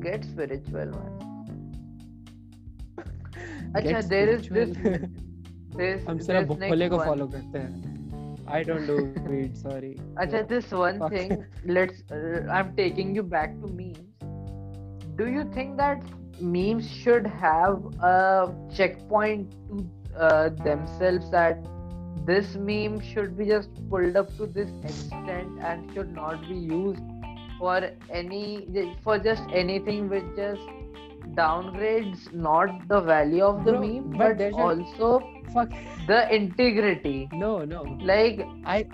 Get 0.00 0.24
spiritual, 0.24 0.86
man. 0.86 1.18
अच्छा 3.76 4.00
there 4.08 4.28
is 4.28 4.48
this 4.48 4.70
this 5.76 6.04
हम 6.08 6.18
सिर्फ 6.26 6.48
भोले 6.48 6.88
को 6.88 6.98
follow 6.98 7.26
करते 7.28 7.58
हैं 7.58 7.91
I 8.47 8.63
don't 8.63 8.85
do 8.85 9.13
weed. 9.27 9.57
Sorry. 9.57 9.99
Acha, 10.15 10.47
this 10.47 10.71
one 10.71 10.99
Fuck. 10.99 11.11
thing. 11.11 11.45
Let's. 11.65 12.03
Uh, 12.11 12.47
I'm 12.51 12.75
taking 12.75 13.15
you 13.15 13.23
back 13.23 13.59
to 13.61 13.67
memes. 13.67 13.99
Do 15.15 15.27
you 15.27 15.49
think 15.53 15.77
that 15.77 16.03
memes 16.41 16.89
should 16.89 17.27
have 17.27 17.83
a 18.01 18.53
checkpoint 18.75 19.51
to 19.69 20.19
uh, 20.19 20.49
themselves 20.49 21.29
that 21.31 21.65
this 22.25 22.55
meme 22.55 23.01
should 23.01 23.37
be 23.37 23.45
just 23.45 23.69
pulled 23.89 24.15
up 24.15 24.35
to 24.37 24.45
this 24.45 24.69
extent 24.83 25.59
and 25.61 25.91
should 25.93 26.13
not 26.13 26.41
be 26.47 26.55
used 26.55 27.01
for 27.59 27.89
any 28.09 28.67
for 29.03 29.17
just 29.19 29.43
anything 29.53 30.09
which 30.09 30.23
just 30.35 30.61
downgrades 31.34 32.32
not 32.32 32.88
the 32.88 33.00
value 33.00 33.44
of 33.44 33.64
the 33.64 33.72
Bro, 33.72 33.80
meme 33.80 34.10
but, 34.10 34.38
but 34.38 34.52
also 34.52 35.20
fuck 35.52 35.68
the 36.06 36.34
integrity 36.34 37.28
no 37.32 37.64
no 37.64 37.82
like 38.02 38.40
i 38.64 38.84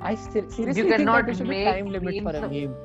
i 0.00 0.14
seriously 0.14 0.76
you 0.76 0.84
cannot 0.86 1.26
think 1.26 1.48
make 1.48 1.64
time 1.64 1.86
limit 1.86 2.22
for 2.22 2.36
a 2.36 2.48
meme 2.48 2.76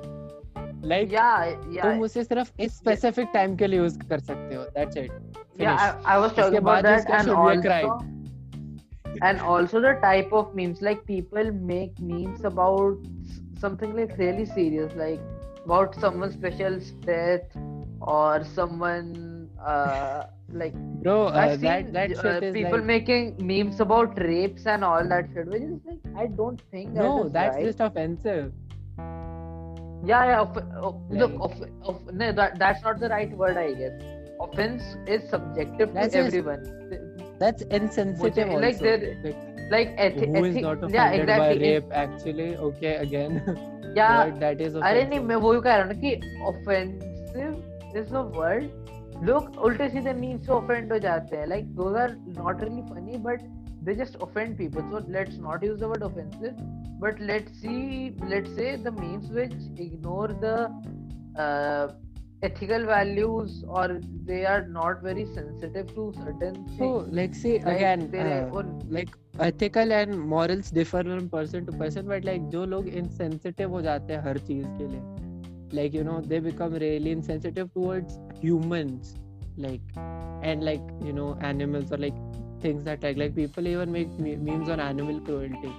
like 0.84 1.12
yeah 1.12 1.56
yeah 1.70 1.84
तुम 1.84 2.02
उसे 2.02 2.24
सिर्फ 2.24 2.60
इस 2.60 2.80
specific 2.80 3.34
time 3.36 3.58
के 3.58 3.68
लिए 3.68 3.80
use 3.82 3.98
कर 4.10 4.20
सकते 4.20 4.56
हो 4.56 4.66
that's 4.78 4.96
it 4.96 5.12
Finish. 5.12 5.60
yeah 5.60 6.00
I, 6.06 6.16
I 6.16 6.18
was 6.20 6.34
talking 6.34 6.58
about 6.58 6.84
that 6.84 7.10
and 7.10 7.30
also 7.30 8.00
and 9.22 9.42
also 9.42 9.82
the 9.82 9.94
type 10.02 10.32
of 10.32 10.56
memes 10.56 10.82
like 10.82 11.06
people 11.06 11.52
make 11.74 12.00
memes 12.00 12.46
about 12.46 12.98
something 13.60 13.96
like 13.96 14.18
really 14.18 14.46
serious 14.46 14.96
like 14.96 15.20
about 15.66 15.96
someone's 15.96 16.34
special 16.34 16.80
death 17.06 17.58
or 18.06 18.44
someone 18.44 19.50
uh, 19.66 20.24
like 20.54 20.74
bro 21.04 21.28
uh, 21.28 21.56
that 21.58 21.94
that 21.94 22.12
uh, 22.18 22.22
shit 22.22 22.44
uh, 22.44 22.46
is 22.48 22.54
people 22.54 22.80
like... 22.80 22.84
making 22.86 23.36
memes 23.40 23.80
about 23.80 24.18
rapes 24.20 24.66
and 24.66 24.84
all 24.84 25.08
that 25.08 25.30
shit 25.34 25.48
which 25.48 25.62
is 25.62 25.80
like 25.86 26.00
i 26.18 26.28
don't 26.28 26.62
think 26.72 26.94
that 26.94 27.04
no 27.04 27.30
that's 27.30 27.56
right. 27.56 27.66
just 27.66 27.80
offensive 27.80 28.52
yeah 30.06 30.26
yeah 30.26 30.42
off- 30.42 30.58
off- 30.82 31.02
look 31.10 31.40
off- 31.40 31.62
off- 31.84 32.12
no, 32.12 32.32
that, 32.32 32.58
that's 32.58 32.84
not 32.84 33.00
the 33.00 33.10
right 33.10 33.32
word 33.38 33.58
i 33.58 33.74
guess 33.74 33.94
offense 34.40 34.84
is 35.08 35.30
subjective 35.30 35.94
that's 35.94 36.14
to 36.14 36.20
everyone 36.20 36.64
that's 37.40 37.62
insensitive 37.64 38.50
also. 38.50 38.60
like 38.60 38.82
like, 38.82 39.36
like 39.72 39.98
ethi- 39.98 40.38
who 40.38 40.44
is 40.46 40.56
not 40.56 40.78
offended 40.78 40.96
yeah, 40.96 41.12
exactly. 41.12 41.60
by 41.60 41.66
rape 41.66 41.92
actually 41.92 42.56
okay 42.58 42.96
again 42.96 43.42
yeah 43.96 44.30
that 44.40 44.62
is 44.62 44.76
अरे 44.76 45.06
नहीं 45.10 45.20
मैं 45.20 45.36
वही 45.36 45.62
कह 45.62 45.76
रहा 45.76 45.84
हूँ 45.84 45.94
ना 45.94 46.00
कि 46.02 46.12
offensive 46.50 47.65
a 47.95 48.23
word 48.39 48.71
लोग 49.25 49.57
उल्टे 49.65 49.89
सीधे 49.89 50.13
मीम 50.13 50.39
से 50.39 50.53
ऑफेंड 50.53 50.93
हो 50.93 50.99
जाते 50.99 51.37
हैं 51.37 51.47
like 51.47 51.75
those 51.75 51.95
are 51.97 52.17
not 52.39 52.63
really 52.63 52.83
funny 52.95 53.19
but 53.19 53.41
they 53.87 53.95
just 53.95 54.17
offend 54.21 54.57
people 54.59 54.83
so 54.91 55.01
let's 55.09 55.37
not 55.39 55.63
use 55.63 55.79
the 55.81 55.89
word 55.89 56.03
offensive 56.03 56.55
but 56.99 57.21
let's 57.21 57.61
see 57.61 58.15
let's 58.29 58.55
say 58.57 58.75
the 58.77 58.91
memes 58.91 59.29
which 59.31 59.55
ignore 59.79 60.29
the 60.29 60.55
uh, 61.39 61.93
ethical 62.43 62.85
values 62.85 63.63
or 63.69 64.01
they 64.25 64.45
are 64.45 64.67
not 64.67 65.03
very 65.03 65.27
sensitive 65.27 65.95
to 65.95 66.13
certain 66.17 66.55
things 66.55 66.79
so 66.79 66.89
like 67.11 67.35
say 67.35 67.53
like 67.59 67.77
again 67.77 68.11
uh, 68.15 68.63
like 68.89 69.15
ethical 69.39 69.93
and 69.93 70.19
morals 70.19 70.71
differ 70.71 71.05
from 71.05 71.29
person 71.29 71.65
to 71.65 71.73
person 71.85 72.07
but 72.07 72.25
like 72.25 72.51
जो 72.51 72.65
लोग 72.75 72.91
insensitive 73.03 73.71
हो 73.71 73.83
जाते 73.83 74.13
हैं 74.13 74.23
हर 74.23 74.39
चीज़ 74.51 74.67
के 74.67 74.89
लिए 74.89 75.26
like 75.76 75.94
you 75.94 76.04
know 76.04 76.22
they 76.22 76.40
become 76.40 76.74
really 76.74 77.12
insensitive 77.12 77.74
towards 77.74 78.20
humans 78.42 79.16
like 79.58 79.82
and 80.44 80.64
like 80.64 80.82
you 81.04 81.14
know 81.14 81.38
animals 81.42 81.92
or 81.92 81.98
like 81.98 82.16
things 82.62 82.84
that 82.84 83.04
like 83.04 83.18
like 83.18 83.36
people 83.36 83.68
even 83.68 83.92
make 83.92 84.20
memes 84.20 84.70
on 84.70 84.80
animal 84.80 85.20
cruelty 85.22 85.74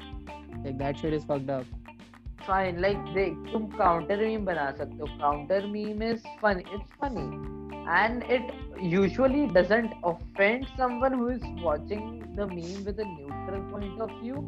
like 0.64 0.78
that 0.78 0.98
shit 0.98 1.12
is 1.12 1.24
fucked 1.24 1.50
up 1.50 1.64
fine 2.46 2.80
like 2.80 3.02
they 3.14 3.30
तुम 3.52 3.66
counter 3.78 4.16
meme 4.16 4.44
बना 4.46 4.70
सकते 4.78 4.98
हो 5.02 5.06
counter 5.18 5.60
meme 5.74 6.02
is 6.10 6.22
funny 6.40 6.64
it's 6.76 6.96
funny 7.02 7.28
and 7.98 8.24
it 8.36 8.50
usually 8.94 9.46
doesn't 9.58 9.92
offend 10.04 10.66
someone 10.76 11.12
who 11.12 11.28
is 11.28 11.44
watching 11.62 12.04
the 12.36 12.46
meme 12.46 12.84
with 12.84 12.98
a 12.98 13.04
neutral 13.04 13.62
point 13.70 14.00
of 14.00 14.10
view 14.22 14.42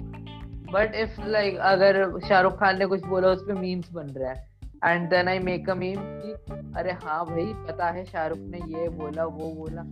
but 0.73 0.95
if 1.05 1.19
like 1.37 1.57
अगर 1.71 2.03
शाहरुख 2.29 2.59
खान 2.61 2.79
ने 2.79 2.87
कुछ 2.87 3.05
बोला 3.07 3.29
उस 3.29 3.43
पर 3.49 3.55
memes 3.63 3.93
बन 3.93 4.11
रहा 4.19 4.31
है 4.31 4.48
And 4.86 5.10
then 5.10 5.28
I 5.28 5.40
make 5.40 5.70
a 5.70 5.74
meme 5.74 5.98
कि 6.00 6.32
अरे 6.80 6.92
हाँ 6.92 7.26
भाई 7.26 7.46
पता 7.68 7.86
है 7.86 8.06
शाहरुख 8.06 8.40
ने 8.40 8.58
ये 8.58 8.90
बोला 8.90 9.26
वो 9.26 9.54
बोला. 9.54 9.84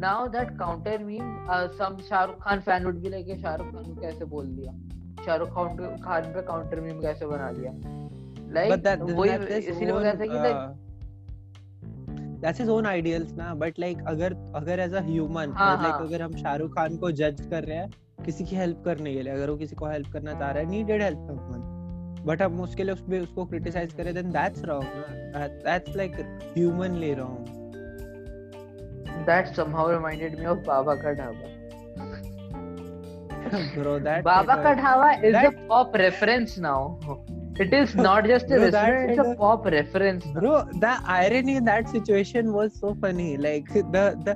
Now 0.00 0.26
that 0.26 0.50
counter 0.58 0.98
meme 0.98 1.48
uh, 1.50 1.68
some 1.78 1.94
Shahrukh 1.96 2.40
Khan 2.40 2.60
fan 2.60 2.84
would 2.84 3.02
be 3.02 3.08
like 3.08 3.26
Shahrukh 3.26 3.70
Khan 3.72 3.84
को 3.84 4.00
कैसे 4.00 4.24
बोल 4.24 4.46
दिया? 4.46 4.72
शाहरुख 5.24 5.48
खान 5.48 5.96
खान 5.96 6.22
पे 6.22 6.42
काउंटर 6.42 6.80
मीम 6.80 7.00
कैसे 7.00 7.26
बना 7.26 7.52
दिया? 7.52 7.72
लाइक 8.52 8.86
वही 9.00 9.58
इसीलिए 9.58 9.92
कहता 9.92 10.18
है 10.18 10.28
कि 10.28 10.34
like 10.34 10.56
uh, 10.56 10.86
that's 12.42 12.60
his 12.62 12.68
own 12.68 12.86
ideals 12.86 13.32
ना 13.32 13.54
but 13.60 13.78
like 13.78 14.06
अगर 14.06 14.34
अगर 14.54 14.88
as 14.88 14.92
a 14.92 15.02
human 15.02 15.54
हाँ, 15.54 15.76
हाँ। 15.76 16.06
अगर 16.06 16.22
हम 16.22 16.36
शाहरुख 16.36 16.70
खान 16.70 16.96
को 16.96 17.10
जज 17.10 17.46
कर 17.50 17.64
रहे 17.64 17.76
हैं 17.76 17.90
किसी 18.24 18.44
की 18.44 18.56
हेल्प 18.56 18.82
करने 18.84 19.14
के 19.14 19.22
लिए 19.22 19.32
अगर 19.32 19.50
वो 19.50 19.56
किसी 19.56 19.76
को 19.76 19.86
हेल्प 19.86 20.12
करना 20.12 20.32
चाह 20.32 20.50
रहा 20.50 20.62
है 20.62 20.70
नीडेड 20.70 21.02
हेल्प 21.02 21.18
समवन 21.18 21.75
बट 22.26 22.42
हम 22.42 22.60
उसके 22.60 22.84
लिए 22.84 22.92
उसपे 22.94 23.18
उसको 23.20 23.44
क्रिटिसाइज 23.54 23.92
करें 24.00 24.12
then 24.14 24.30
that's 24.32 24.64
wrong 24.70 24.86
that's 25.66 25.96
like 25.96 26.16
humanly 26.56 27.12
wrong 27.22 27.54
that 29.28 29.48
somehow 29.56 29.84
reminded 29.90 30.34
me 30.40 30.44
of 30.50 30.58
Baba 30.66 30.94
Ka 31.02 31.12
Dhaba. 31.20 31.46
bro 33.76 33.94
that 34.06 34.24
Baba 34.26 34.56
kind 34.56 34.66
Ka 34.66 34.72
of- 34.72 34.82
Dhaba 34.82 35.08
is 35.28 35.32
that- 35.36 35.48
a 35.52 35.64
pop 35.70 35.96
reference 36.02 36.56
now. 36.66 36.76
It 37.64 37.74
is 37.78 37.94
not 38.06 38.26
just 38.30 38.50
a 38.54 38.56
Bro, 38.56 38.64
restaurant, 38.64 39.10
it's 39.12 39.20
a 39.24 39.34
pop 39.42 39.66
reference. 39.74 40.24
bro 40.38 40.54
the 40.84 40.92
irony 41.18 41.54
in 41.60 41.68
that 41.70 41.88
situation 41.94 42.52
was 42.56 42.74
so 42.82 42.90
funny 43.04 43.28
like 43.46 43.70
the 43.96 44.04
the 44.28 44.34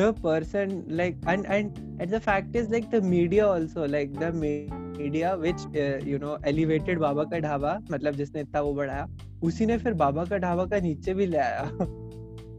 the 0.00 0.06
person 0.26 0.72
like 1.02 1.18
and 1.34 1.50
and 1.58 1.82
and 2.00 2.16
the 2.16 2.22
fact 2.28 2.56
is 2.62 2.70
like 2.76 2.88
the 2.96 3.02
media 3.16 3.46
also 3.48 3.88
like 3.96 4.14
the 4.24 4.30
media 4.44 4.81
which 5.10 5.62
uh, 5.76 5.98
you 6.06 6.18
know 6.18 6.36
elevated 6.44 6.98
Baba 6.98 7.24
ka 7.24 7.38
Dhaba 7.38 7.78
मतलब 7.92 8.14
जिसने 8.14 8.40
इतना 8.40 8.60
वो 8.60 8.74
बढ़ाया 8.74 9.08
उसी 9.42 9.66
ने 9.66 9.78
फिर 9.78 9.94
बाबा 9.94 10.24
का 10.24 10.38
ढाबा 10.38 10.64
का 10.64 10.80
नीचे 10.80 11.14
भी 11.14 11.26
ले 11.26 11.38
आया। 11.38 11.62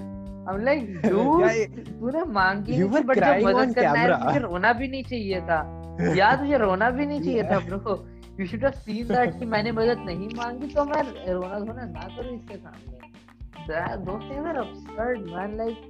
हम 0.48 0.64
लाइक 0.64 1.00
dude 1.04 1.90
तूने 2.00 2.24
मांगी 2.24 2.72
You 2.72 2.90
नहीं 2.92 3.02
बट 3.02 3.16
जब 3.16 3.46
मदद 3.46 3.74
करना 3.74 3.98
है. 3.98 4.24
तुझे 4.24 4.38
रोना 4.38 4.72
भी 4.72 4.88
नहीं 4.88 5.04
चाहिए 5.04 5.40
था। 5.40 5.58
यार 6.16 6.36
तुझे 6.36 6.58
रोना 6.58 6.90
भी 6.90 7.06
नहीं 7.06 7.20
चाहिए 7.20 7.42
था 7.42 7.58
bro 7.58 8.06
you 8.40 8.46
should 8.46 8.64
have 8.64 8.72
seen 8.72 9.08
that 9.08 9.38
कि 9.38 9.46
मैंने 9.46 9.72
मदद 9.72 9.98
नहीं 10.06 10.28
मांगी 10.36 10.66
तो 10.74 10.84
मैं 10.84 11.02
रोना 11.32 11.58
धोना 11.58 11.84
ना 11.84 12.08
करूँ 12.16 12.36
इसके 12.36 12.56
सामने। 12.56 13.07
That 13.70 13.98
those 14.10 14.22
things 14.30 14.46
are 14.46 14.60
absurd 14.64 15.30
man 15.32 15.56
like 15.62 15.86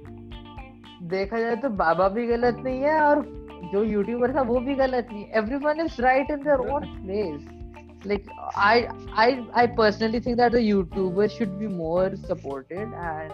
देखा 1.11 1.39
जाए 1.39 1.55
तो 1.55 1.69
बाबा 1.83 2.07
भी 2.15 2.25
गलत 2.27 2.57
नहीं 2.63 2.81
है 2.81 2.99
और 3.01 3.21
जो 3.73 3.83
यूट्यूबर 3.83 4.35
था 4.35 4.41
वो 4.49 4.59
भी 4.65 4.75
गलत 4.75 5.07
नहीं 5.11 5.25
everyone 5.41 5.79
is 5.85 6.01
right 6.01 6.31
in 6.31 6.43
their 6.43 6.69
own 6.73 6.85
place 7.05 7.55
like 8.09 8.27
i 8.63 8.75
i 9.21 9.23
i 9.61 9.63
personally 9.77 10.19
think 10.25 10.37
that 10.41 10.53
the 10.53 10.59
youtuber 10.65 11.25
should 11.31 11.55
be 11.61 11.67
more 11.79 12.05
supported 12.27 12.93
and 13.07 13.33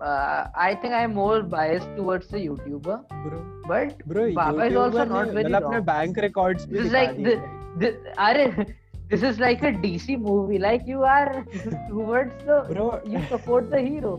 uh, 0.00 0.46
i 0.66 0.68
think 0.74 0.94
i'm 1.00 1.12
more 1.18 1.42
biased 1.54 1.90
towards 1.96 2.30
the 2.36 2.40
youtuber 2.44 2.96
bro 3.26 3.40
but 3.72 4.00
bro 4.12 4.24
Baba 4.38 4.70
YouTuber 4.70 4.70
is 4.70 4.78
also 4.84 5.04
not 5.10 5.34
very 5.34 5.44
मतलब 5.44 5.62
अपने 5.62 5.76
wrong. 5.76 5.86
Bank 5.90 6.18
भी 6.20 6.64
this 6.76 6.90
like 6.96 7.22
the, 7.28 7.36
the 7.82 7.92
are 8.28 8.64
this 9.11 9.23
is 9.29 9.39
like 9.43 9.63
a 9.67 9.71
dc 9.83 10.13
movie 10.25 10.57
like 10.63 10.85
you 10.91 11.01
are 11.13 11.45
towards 11.89 12.45
the 12.49 12.55
bro 12.69 12.85
you 13.13 13.19
support 13.31 13.69
the 13.73 13.81
hero 13.87 14.13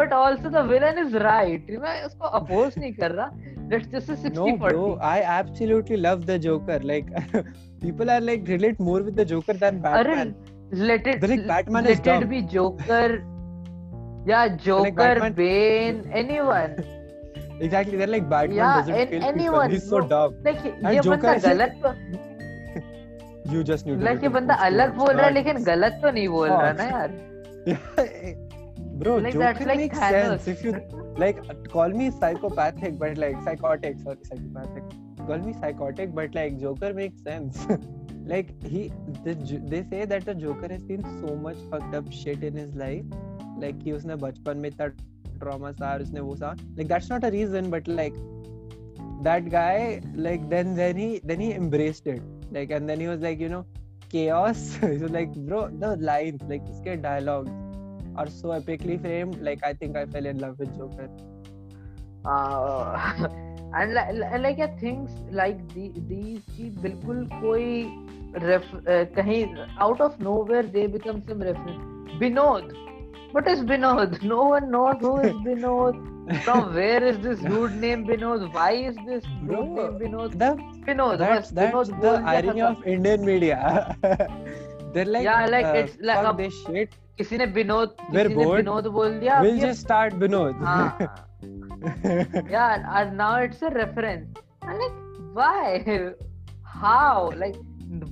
but 0.00 0.12
also 0.18 0.50
the 0.56 0.62
villain 0.72 0.98
is 1.04 1.14
right 1.24 1.70
मैं 1.84 1.94
उसको 2.08 2.30
oppose 2.40 2.76
नहीं 2.82 2.92
कर 2.98 3.14
रहा 3.20 3.54
that's 3.70 3.88
just 3.94 4.10
a 4.14 4.16
60 4.16 4.34
No, 4.38 4.44
40 4.56 4.58
bro, 4.74 4.82
I 5.12 5.22
absolutely 5.36 5.96
love 6.02 6.20
the 6.26 6.34
Joker. 6.42 6.76
Like, 6.90 7.08
people 7.84 8.10
are 8.16 8.20
like 8.26 8.44
relate 8.52 8.78
more 8.88 9.00
with 9.06 9.16
the 9.20 9.24
Joker 9.30 9.54
than 9.62 9.80
Batman. 9.86 10.28
Arre, 10.28 10.84
let 10.90 11.08
it 11.14 11.20
They're 11.24 11.30
like, 11.32 11.46
Batman 11.48 11.84
let 11.88 11.92
is 11.94 11.98
it 11.98 12.04
dumb. 12.04 12.28
be 12.34 12.42
Joker. 12.52 13.08
Yeah, 14.32 14.54
Joker, 14.68 14.92
Batman- 15.00 15.32
Bane, 15.40 15.98
anyone. 16.22 16.76
Exactly, 17.60 17.96
they're 17.96 18.06
like 18.14 18.28
Batman 18.36 18.56
Yeah, 18.56 18.76
doesn't 18.78 18.94
an- 18.94 19.08
kill 19.08 19.20
people. 19.20 19.34
anyone, 19.40 19.70
He's 19.76 19.88
so 19.88 19.98
bro. 19.98 20.08
dumb. 20.14 20.38
Like 20.44 20.64
And 20.70 20.88
ये 20.94 21.02
Joker 21.02 21.16
बंदा 21.16 21.34
is 21.40 21.44
like- 21.44 21.82
गलत 21.82 22.29
you 23.53 23.63
just 23.63 23.87
knew 23.87 23.99
like 23.99 24.23
ये 24.23 24.29
बंदा 24.29 24.53
अलग 24.65 24.95
बोल 24.97 25.13
रहा 25.13 25.25
है 25.25 25.33
लेकिन 25.33 25.63
गलत 25.63 25.99
तो 26.03 26.11
नहीं 26.11 26.27
बोल 26.27 26.49
रहा 26.49 26.71
ना 26.71 26.83
यार। 26.83 27.09
Bro 29.01 29.19
Joker 29.19 29.75
make 29.77 29.95
sense 29.95 30.47
if 30.47 30.65
you 30.67 30.73
like 31.19 31.39
call 31.73 31.93
me 31.93 32.09
psychopathic 32.11 32.99
but 32.99 33.17
like 33.17 33.37
psychotic 33.37 33.97
sorry 33.99 34.23
psychopathic 34.25 35.27
call 35.27 35.41
me 35.41 35.53
psychotic 35.53 36.15
but 36.15 36.35
like 36.35 36.57
Joker 36.57 36.93
make 36.93 37.15
sense 37.17 37.67
like 38.27 38.47
he 38.63 38.89
they 39.27 39.81
say 39.83 40.05
that 40.05 40.29
the 40.29 40.33
Joker 40.33 40.71
has 40.71 40.83
seen 40.83 41.01
so 41.01 41.35
much 41.47 41.55
fucked 41.71 41.95
up 41.95 42.09
shit 42.13 42.43
in 42.43 42.57
his 42.57 42.77
life 42.77 43.11
like 43.61 43.79
कि 43.79 43.91
उसने 43.91 44.15
बचपन 44.15 44.57
में 44.57 44.69
इतना 44.69 44.87
trauma 45.39 45.71
सा 45.71 45.95
उसने 45.95 46.19
वो 46.19 46.35
सा। 46.35 46.51
Like 46.51 46.87
that's 46.87 47.11
not 47.11 47.25
a 47.25 47.27
reason 47.27 47.69
but 47.71 47.87
like 47.89 48.13
that 49.23 49.49
guy 49.49 50.01
like 50.15 50.41
then 50.41 50.75
then 50.75 50.97
he 50.97 51.21
then 51.25 51.41
he 51.41 51.51
embraced 51.51 52.07
it 52.07 52.40
Like 52.50 52.70
and 52.70 52.88
then 52.88 53.00
he 53.00 53.08
was 53.08 53.20
like 53.20 53.40
you 53.40 53.48
know 53.48 53.64
chaos. 54.08 54.74
he 54.80 54.98
was 54.98 55.10
like 55.10 55.32
bro 55.34 55.68
the 55.68 55.96
lines 55.96 56.42
like 56.48 56.62
इसके 56.74 57.00
dialogues 57.02 57.50
are 58.16 58.28
so 58.28 58.48
epically 58.48 59.00
framed. 59.00 59.40
Like 59.42 59.64
I 59.64 59.72
think 59.72 59.96
I 59.96 60.06
fell 60.06 60.26
in 60.26 60.38
love 60.38 60.58
with 60.58 60.76
Joker. 60.76 61.08
uh, 62.26 63.28
and 63.74 63.94
like, 63.94 64.08
like 64.40 64.58
yeah, 64.58 64.76
things 64.78 65.10
like 65.30 65.58
the, 65.74 65.92
these 66.08 66.40
की 66.56 66.70
बिल्कुल 66.82 67.26
कोई 67.32 68.42
ref, 68.42 68.64
uh, 68.74 69.04
कहीं 69.18 69.44
out 69.80 70.00
of 70.00 70.18
nowhere 70.20 70.62
they 70.62 70.86
become 70.86 71.22
some 71.28 71.40
reference 71.40 72.18
Binod 72.20 72.72
what 73.32 73.48
is 73.48 73.60
Binod 73.60 74.22
no 74.22 74.44
one 74.44 74.70
knows 74.70 74.96
who 75.00 75.18
is 75.20 75.32
Binod 75.46 76.19
from 76.44 76.74
where 76.74 77.02
is 77.08 77.18
this 77.24 77.40
dude 77.40 77.74
named 77.82 78.08
Binod 78.12 78.44
why 78.54 78.70
is 78.90 78.96
this 79.08 79.24
dude 79.24 79.48
Bro, 79.50 79.60
named 79.76 80.00
Binod 80.04 80.32
The 80.44 80.50
Binod 80.86 81.18
that's 81.18 81.50
बस 81.50 81.54
that's 81.58 81.74
Binod 81.74 81.86
the 81.86 82.00
बोल 82.04 82.16
दिया 82.16 82.34
irony 82.36 82.60
खत्म। 82.60 82.70
of 82.70 82.86
Indian 82.94 83.24
media. 83.24 83.58
They're 84.94 85.04
like, 85.14 85.24
Yeah, 85.28 85.46
like, 85.54 85.66
uh, 85.66 85.78
it's 85.82 85.96
like 86.10 86.22
fuck 86.24 86.32
a- 86.32 86.36
this 86.42 86.54
shit. 86.66 86.94
किसी 87.18 87.38
ने 87.38 87.46
Vinod 87.58 87.94
We're 88.12 88.24
किसी 88.28 88.34
ने 88.36 88.44
bored. 88.44 88.56
Vinod 88.56 88.86
बोल 88.98 89.18
दिया 89.20 89.36
अब 89.38 89.44
We'll 89.46 89.58
ये- 89.60 89.66
just 89.66 89.80
start 89.88 90.18
Binod. 90.24 90.64
हाँ 90.70 90.88
yeah 92.50 92.74
and- 92.74 92.86
and 92.98 93.16
now 93.22 93.32
it's 93.46 93.62
a 93.62 93.70
reference 93.70 94.42
and 94.62 94.78
like 94.84 94.96
why 95.38 96.12
how 96.64 97.30
like 97.44 97.56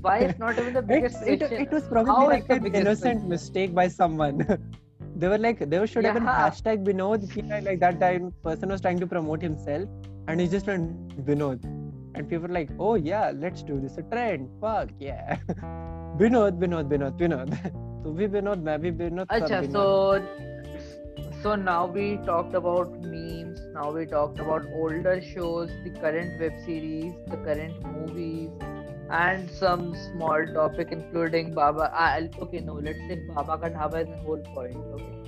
why 0.06 0.18
it's 0.28 0.38
not 0.38 0.58
even 0.62 0.72
the 0.78 0.80
It's, 0.80 0.88
biggest 0.92 1.22
it, 1.26 1.38
question 1.40 1.62
it 1.66 1.72
was 1.76 1.84
How 1.84 1.90
probably 1.94 2.24
it's 2.24 2.32
like 2.34 2.46
the 2.48 2.54
an 2.54 2.62
biggest 2.66 2.80
innocent 2.86 3.18
question? 3.20 3.28
mistake 3.36 3.74
by 3.74 3.86
someone. 3.88 4.44
they 5.18 5.28
were 5.28 5.38
like, 5.38 5.58
they 5.70 5.86
should 5.86 6.04
have 6.04 6.14
been 6.14 6.24
Yeah. 6.24 6.50
hashtag 6.50 6.84
Binod. 6.84 7.26
कि 7.32 7.64
Like 7.64 7.80
that 7.80 8.00
time, 8.00 8.32
person 8.42 8.68
was 8.68 8.80
trying 8.80 8.98
to 9.00 9.06
promote 9.06 9.42
himself 9.42 9.88
and 10.28 10.40
he 10.40 10.48
just 10.48 10.66
went 10.66 11.24
Binod. 11.26 11.64
And 12.16 12.28
people 12.28 12.48
were 12.48 12.54
like, 12.54 12.70
oh 12.78 12.94
yeah, 12.94 13.32
let's 13.34 13.62
do 13.62 13.80
this. 13.80 13.98
A 13.98 14.02
trend. 14.02 14.48
Fuck 14.60 14.90
yeah. 14.98 15.36
Binod, 16.18 16.58
Binod, 16.58 16.88
Binod, 16.88 17.18
Binod. 17.18 17.56
तू 18.04 18.10
भी 18.12 18.26
विनोद 18.32 18.58
मैं 18.64 18.80
भी 18.80 18.90
विनोद 18.96 19.26
सब 19.28 19.44
Acha, 19.44 19.60
Vinod. 19.60 20.24
so 20.32 21.42
so 21.44 21.54
now 21.56 21.86
we 21.94 22.16
talked 22.26 22.54
about 22.58 22.90
memes 23.12 23.62
now 23.76 23.86
we 23.96 24.04
talked 24.10 24.40
about 24.44 24.66
older 24.82 25.14
shows 25.28 25.70
the 25.84 25.90
current 26.02 26.42
web 26.42 26.58
series 26.66 27.14
the 27.32 27.38
current 27.46 27.86
movies 27.94 28.50
and 29.09 29.49
some 29.49 29.95
small 29.95 30.45
topic 30.53 30.89
including 30.91 31.53
baba 31.53 31.91
I, 31.93 32.29
okay 32.39 32.59
no 32.59 32.73
let's 32.73 32.99
say 33.07 33.21
baba 33.33 33.57
ka 33.57 33.69
dhaba 33.69 34.01
is 34.03 34.07
the 34.07 34.17
whole 34.17 34.43
point 34.53 34.77
okay. 34.93 35.19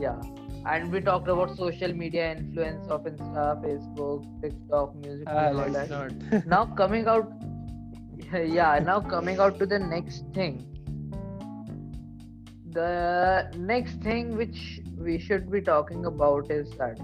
Yeah. 0.00 0.20
And 0.66 0.92
we 0.92 1.00
talked 1.00 1.28
about 1.28 1.56
social 1.56 1.92
media 1.92 2.32
influence 2.32 2.88
of 2.88 3.04
insta 3.04 3.44
facebook 3.64 4.24
tiktok 4.42 4.94
music 4.96 5.26
ah, 5.28 5.48
and 5.48 5.60
all 5.60 5.70
that. 5.70 5.90
not. 5.90 6.46
now 6.54 6.64
coming 6.66 7.06
out 7.06 7.32
yeah 8.32 8.78
now 8.78 9.00
coming 9.00 9.38
out 9.40 9.58
to 9.58 9.66
the 9.66 9.78
next 9.78 10.24
thing. 10.34 10.64
The 12.70 13.50
next 13.56 14.00
thing 14.02 14.36
which 14.36 14.80
we 14.96 15.18
should 15.18 15.50
be 15.50 15.60
talking 15.60 16.04
about 16.04 16.50
is 16.50 16.70
that 16.78 17.00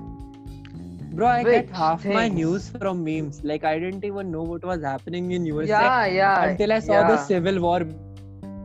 Bro, 1.16 1.28
I 1.28 1.44
get 1.44 1.70
half 1.70 2.02
things? 2.02 2.14
my 2.14 2.26
news 2.28 2.70
from 2.70 3.04
memes. 3.04 3.42
Like, 3.44 3.62
I 3.62 3.78
didn't 3.78 4.04
even 4.04 4.32
know 4.32 4.42
what 4.42 4.64
was 4.64 4.82
happening 4.82 5.30
in 5.30 5.46
USA 5.46 5.68
yeah, 5.68 6.06
yeah, 6.06 6.44
until 6.44 6.72
I 6.72 6.80
saw 6.80 6.94
yeah. 6.94 7.08
the 7.08 7.16
Civil 7.16 7.60
War 7.60 7.86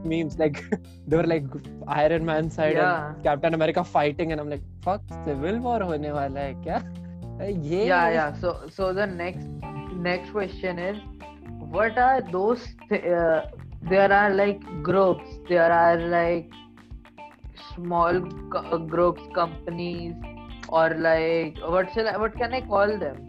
memes. 0.04 0.40
Like, 0.40 0.64
they 1.08 1.18
were 1.18 1.28
like 1.28 1.46
Iron 1.88 2.26
Man 2.26 2.50
side 2.50 2.74
yeah. 2.74 3.10
and 3.10 3.24
Captain 3.24 3.54
America 3.54 3.84
fighting, 3.84 4.32
and 4.32 4.42
I'm 4.42 4.50
like, 4.50 4.64
fuck, 4.82 5.04
Civil 5.26 5.60
War 5.60 5.80
hone 5.82 6.10
wala 6.20 6.48
hai 6.48 6.56
kya? 6.64 6.82
Yeah, 7.40 7.84
yeah, 7.92 8.10
yeah. 8.18 8.34
So, 8.34 8.56
so 8.78 8.94
the 8.94 9.06
next 9.06 9.46
next 10.10 10.32
question 10.32 10.80
is, 10.80 10.98
what 11.78 12.00
are 12.00 12.22
those? 12.32 12.66
Th- 12.90 13.04
uh, 13.04 13.46
there 13.94 14.12
are 14.12 14.34
like 14.34 14.66
groups. 14.82 15.38
There 15.48 15.72
are 15.72 15.98
like 15.98 16.52
small 17.76 18.20
co- 18.52 18.80
groups, 18.80 19.22
companies 19.36 20.16
or 20.72 20.90
like 20.96 21.58
what 21.60 21.92
shall 21.94 22.08
I, 22.08 22.18
what 22.18 22.36
can 22.36 22.54
i 22.54 22.62
call 22.62 22.98
them? 22.98 23.26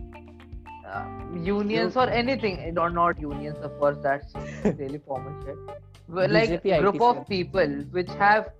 Uh, 0.87 1.07
unions 1.38 1.96
or 1.96 2.09
anything. 2.09 2.79
Or 2.79 2.90
not 2.90 3.20
unions 3.20 3.59
of 3.62 3.79
course 3.79 3.96
that's 4.03 4.35
really 4.79 5.00
formal 5.07 5.35
shit. 5.44 5.57
Like 6.09 6.50
BJP 6.50 6.81
group 6.81 7.00
of 7.00 7.29
people 7.29 7.68
which 7.92 8.11
have 8.18 8.50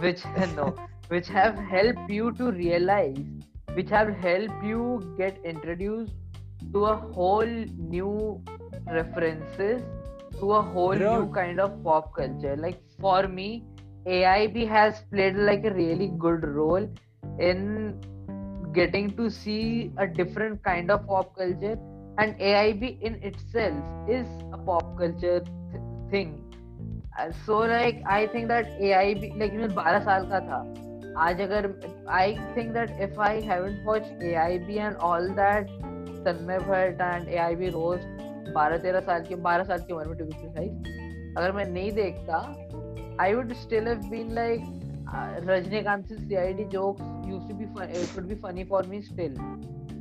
which 0.00 0.24
no 0.56 0.74
which 1.08 1.28
have 1.28 1.56
helped 1.56 2.10
you 2.10 2.32
to 2.32 2.52
realize 2.52 3.18
which 3.74 3.90
have 3.90 4.14
helped 4.14 4.64
you 4.64 5.14
get 5.18 5.38
introduced 5.44 6.12
to 6.72 6.86
a 6.86 6.96
whole 6.96 7.54
new 7.94 8.40
references 8.86 9.82
to 10.38 10.52
a 10.52 10.62
whole 10.62 10.96
Bro. 10.96 11.24
new 11.24 11.32
kind 11.32 11.60
of 11.60 11.82
pop 11.82 12.14
culture. 12.14 12.56
Like 12.56 12.80
for 13.00 13.26
me 13.26 13.64
aib 14.06 14.56
has 14.68 15.02
played 15.10 15.36
like 15.36 15.64
a 15.64 15.74
really 15.74 16.08
good 16.18 16.44
role 16.44 16.88
in 17.38 18.00
getting 18.74 19.10
to 19.18 19.28
see 19.30 19.92
a 20.02 20.06
different 20.18 20.62
kind 20.68 20.90
of 20.90 21.04
pop 21.10 21.34
culture, 21.40 21.76
and 22.22 22.42
aib 22.52 22.82
in 23.08 23.14
itself 23.30 24.10
is 24.16 24.26
a 24.52 24.60
pop 24.68 24.90
culture 25.02 25.38
th- 25.40 25.84
thing. 26.10 26.34
Like 27.50 28.02
I 28.06 28.26
think 28.26 28.48
that 28.48 28.66
A 28.66 28.90
I 28.90 29.14
B 29.14 29.38
like 29.38 29.52
मैं 29.52 29.74
बारह 29.74 29.98
साल 29.98 30.26
का 30.26 30.40
था। 30.40 30.74
आज 31.18 31.40
अगर 31.40 31.74
I 32.08 32.34
think 32.56 32.72
that 32.74 32.90
if 33.00 33.20
I 33.20 33.40
haven't 33.40 33.84
watch 33.84 34.02
A 34.22 34.34
I 34.34 34.58
B 34.58 34.76
and 34.76 34.96
all 34.96 35.28
that 35.28 35.68
Tanmay 36.24 36.58
Bhatt 36.58 37.00
and 37.00 37.28
A 37.28 37.36
I 37.36 37.54
B 37.54 37.68
रोज 37.68 38.00
बारह 38.54 38.76
तेरह 38.76 39.00
साल 39.00 39.22
की, 39.22 39.34
बारह 39.34 39.64
साल 39.64 39.78
की 39.78 39.92
उम्र 39.92 40.06
में 40.06 40.18
टू 40.18 40.24
बी 40.24 40.36
प्रिसाइज 40.36 40.70
अगर 41.38 41.52
मैं 41.52 41.64
नहीं 41.64 41.92
देखता 41.92 42.36
I 43.20 43.34
would 43.34 43.52
still 43.52 43.88
have 43.88 43.96
been 43.96 44.32
like 44.32 44.60
Rajinikanth 45.48 46.12
CID 46.12 46.64
jokes 46.72 47.28
used 47.28 47.48
to 47.48 47.56
be 47.56 47.64
could 48.14 48.26
be 48.28 48.34
funny 48.42 48.64
for 48.64 48.86
me 48.86 49.00
still 49.02 49.36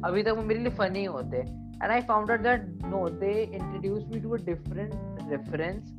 अभी 0.05 0.23
तक 0.23 0.31
वो 0.37 0.43
मेरे 0.43 0.59
लिए 0.59 0.75
फनी 0.77 1.05
होते 1.05 1.37
and 1.37 1.91
I 1.91 2.01
found 2.01 2.31
out 2.31 2.41
that 2.41 2.85
no 2.85 3.07
they 3.19 3.33
introduce 3.43 4.07
me 4.13 4.19
to 4.19 4.29
a 4.29 4.45
different 4.45 5.29
reference 5.29 5.93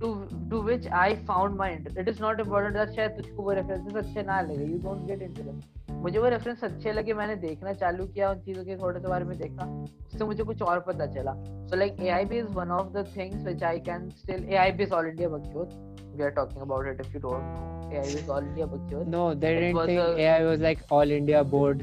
to 0.00 0.08
to 0.50 0.60
which 0.60 0.86
I 0.92 1.16
found 1.28 1.56
my 1.56 1.72
interest. 1.72 1.96
It 1.96 2.08
is 2.08 2.18
not 2.20 2.40
important 2.40 2.74
that 2.74 2.90
शायद 2.96 3.12
तुझको 3.16 3.42
वो 3.42 3.54
references 3.54 3.96
अच्छे 3.96 4.22
ना 4.22 4.40
लगे. 4.40 4.66
You 4.66 4.80
don't 4.80 5.06
get 5.10 5.22
into 5.26 5.46
them. 5.46 5.62
मुझे 6.02 6.18
वो 6.18 6.28
reference 6.28 6.64
अच्छे 6.64 6.92
लगे, 6.92 7.14
मैंने 7.14 7.36
देखना 7.36 7.72
चालू 7.72 8.06
किया 8.06 8.30
उन 8.30 8.40
चीज़ों 8.40 8.64
के 8.64 8.76
थोड़े 8.76 9.00
से 9.00 9.08
बारे 9.08 9.24
में 9.24 9.36
देखा 9.38 9.64
उससे 10.06 10.24
मुझे 10.24 10.44
कुछ 10.44 10.62
और 10.62 10.80
पता 10.88 11.06
चला 11.14 11.34
so 11.68 11.76
like 11.76 12.00
A 12.00 12.08
I 12.08 12.24
B 12.24 12.38
is 12.38 12.52
one 12.54 12.70
of 12.70 12.92
the 12.92 13.06
things 13.16 13.44
which 13.44 13.62
I 13.64 13.80
can 13.88 14.08
still 14.18 14.44
A 14.44 14.56
I 14.64 14.72
B 14.72 14.82
is 14.84 14.92
All 14.94 15.06
India 15.08 15.28
Bakchod 15.28 15.95
we 16.16 16.24
are 16.24 16.30
talking 16.30 16.62
about 16.62 16.86
it 16.86 17.00
if 17.00 17.12
you 17.14 17.20
don't 17.20 17.54
know 17.54 17.76
AI 17.92 18.00
was 18.00 18.28
already 18.28 18.60
a 18.62 18.66
big. 18.66 19.08
No, 19.08 19.34
they 19.34 19.56
it 19.56 19.60
didn't 19.60 19.86
think 19.86 20.00
a, 20.00 20.20
AI 20.20 20.44
was 20.44 20.60
like 20.60 20.80
all 20.90 21.10
India 21.10 21.44
board. 21.44 21.82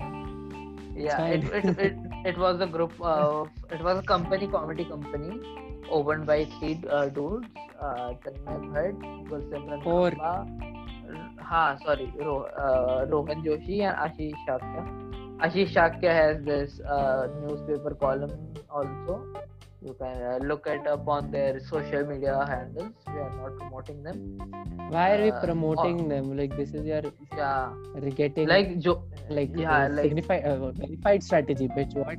Yeah, 0.95 1.25
it, 1.27 1.43
it, 1.45 1.79
it, 1.79 1.95
it 2.25 2.37
was 2.37 2.61
a 2.61 2.67
group 2.67 2.91
of 2.99 3.49
it 3.71 3.81
was 3.81 3.99
a 3.99 4.03
company 4.03 4.47
comedy 4.47 4.85
company 4.85 5.39
opened 5.89 6.25
by 6.25 6.45
three 6.59 6.79
uh, 6.89 7.07
dudes, 7.07 7.47
uh, 7.79 8.13
Tanmay 8.25 8.59
Bhatt, 8.73 9.27
Gursimran 9.29 9.83
Four. 9.83 10.11
हाँ 11.43 11.75
sorry 11.77 12.05
Rohan 12.23 13.41
Joshi 13.43 13.79
and 13.79 13.93
Ashish 13.93 14.33
Shakya 14.45 14.83
Ashish 15.45 15.73
Shakya 15.73 16.13
has 16.13 16.37
this 16.47 16.79
newspaper 17.41 17.93
column 18.03 18.31
also 18.69 19.17
you 19.86 19.94
can 19.98 20.22
uh, 20.30 20.38
look 20.50 20.66
it 20.66 20.86
up 20.92 21.06
on 21.16 21.30
their 21.30 21.60
social 21.60 22.04
media 22.06 22.34
handles 22.48 22.92
we 23.14 23.20
are 23.24 23.32
not 23.40 23.56
promoting 23.58 24.02
them 24.02 24.16
Why 24.94 25.04
are 25.14 25.22
we 25.22 25.30
Uh, 25.30 25.40
promoting 25.44 26.08
them? 26.08 26.36
Like 26.36 26.56
this 26.56 26.70
is 26.74 26.84
your 26.90 27.02
yeah 27.36 27.70
getting 28.20 28.48
like 28.48 28.70
jo 28.86 28.94
like 29.38 29.50
yeah, 29.54 29.72
uh, 29.76 29.88
like- 29.88 30.04
signified 30.08 30.44
uh, 30.44 30.70
verified 30.82 31.22
strategy, 31.30 31.68
bitch. 31.78 31.94
What? 31.94 32.18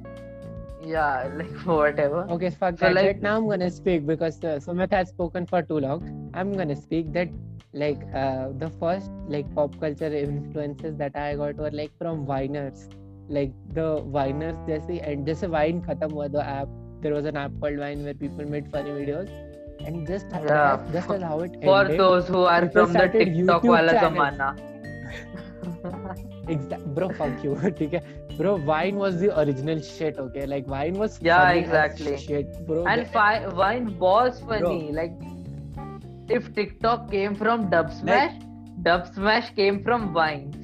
yeah 0.86 1.28
like 1.38 1.58
whatever 1.66 2.22
Okay, 2.36 2.50
fuck 2.50 2.78
So, 2.80 2.86
that 2.86 2.94
like- 2.96 3.06
shit. 3.08 3.22
Now 3.22 3.36
I'm 3.38 3.48
gonna 3.54 3.70
speak 3.70 4.06
because 4.08 4.38
uh, 4.44 4.60
Sumit 4.66 4.94
has 4.94 5.10
spoken 5.10 5.46
for 5.46 5.62
too 5.62 5.80
long. 5.80 6.06
I'm 6.34 6.54
gonna 6.54 6.76
speak 6.76 7.12
that 7.14 7.30
like 7.74 8.02
uh, 8.24 8.50
the 8.64 8.70
first 8.84 9.12
like 9.28 9.54
pop 9.56 9.80
culture 9.80 10.14
influences 10.24 10.96
that 11.04 11.16
I 11.16 11.36
got 11.36 11.58
were 11.66 11.72
like 11.72 11.92
from 12.04 12.26
Viners. 12.26 12.88
Like 13.40 13.52
the 13.80 13.90
Viners 14.18 14.62
जैसे 14.70 15.02
and 15.12 15.28
जैसे 15.28 15.50
Vine 15.58 15.82
खत्म 15.90 16.12
हुआ 16.14 16.28
the 16.38 16.46
app 16.54 16.70
there 17.05 17.15
was 17.15 17.27
an 17.27 17.37
app 17.37 17.53
called 17.61 17.79
Vine 17.79 18.03
where 18.05 18.15
people 18.15 18.47
made 18.47 18.71
funny 18.75 18.91
videos. 18.91 19.29
And 19.87 20.07
just, 20.07 20.27
yeah. 20.33 20.79
just 20.93 21.11
as 21.11 21.23
how 21.23 21.41
it 21.41 21.53
ended, 21.63 21.65
For 21.65 21.85
those 21.97 22.29
who 22.29 22.45
are 22.45 22.69
from 22.71 22.95
the 22.95 23.09
TikTok 23.09 23.65
wala 23.65 23.93
zamana. 24.05 24.49
exactly. 26.49 26.93
Bro, 26.95 27.11
fuck 27.11 27.45
you. 27.45 27.57
okay? 27.65 28.01
Bro, 28.39 28.57
Vine 28.71 28.97
was 28.97 29.21
the 29.21 29.39
original 29.39 29.83
shit, 29.83 30.19
okay? 30.19 30.47
Like, 30.47 30.67
Vine 30.67 30.95
was 30.95 31.21
Yeah, 31.21 31.51
exactly. 31.51 32.17
Shit, 32.17 32.67
bro. 32.67 32.87
And 32.87 33.07
fi- 33.09 33.47
Vine 33.61 33.99
was 33.99 34.41
funny. 34.41 34.91
Bro. 34.91 35.03
Like, 35.03 35.13
if 36.31 36.55
TikTok 36.55 37.11
came 37.11 37.35
from 37.35 37.71
Dubsmash, 37.71 38.07
like, 38.07 38.83
Dubsmash 38.83 39.55
came 39.55 39.85
from 39.85 40.13
Vine 40.15 40.64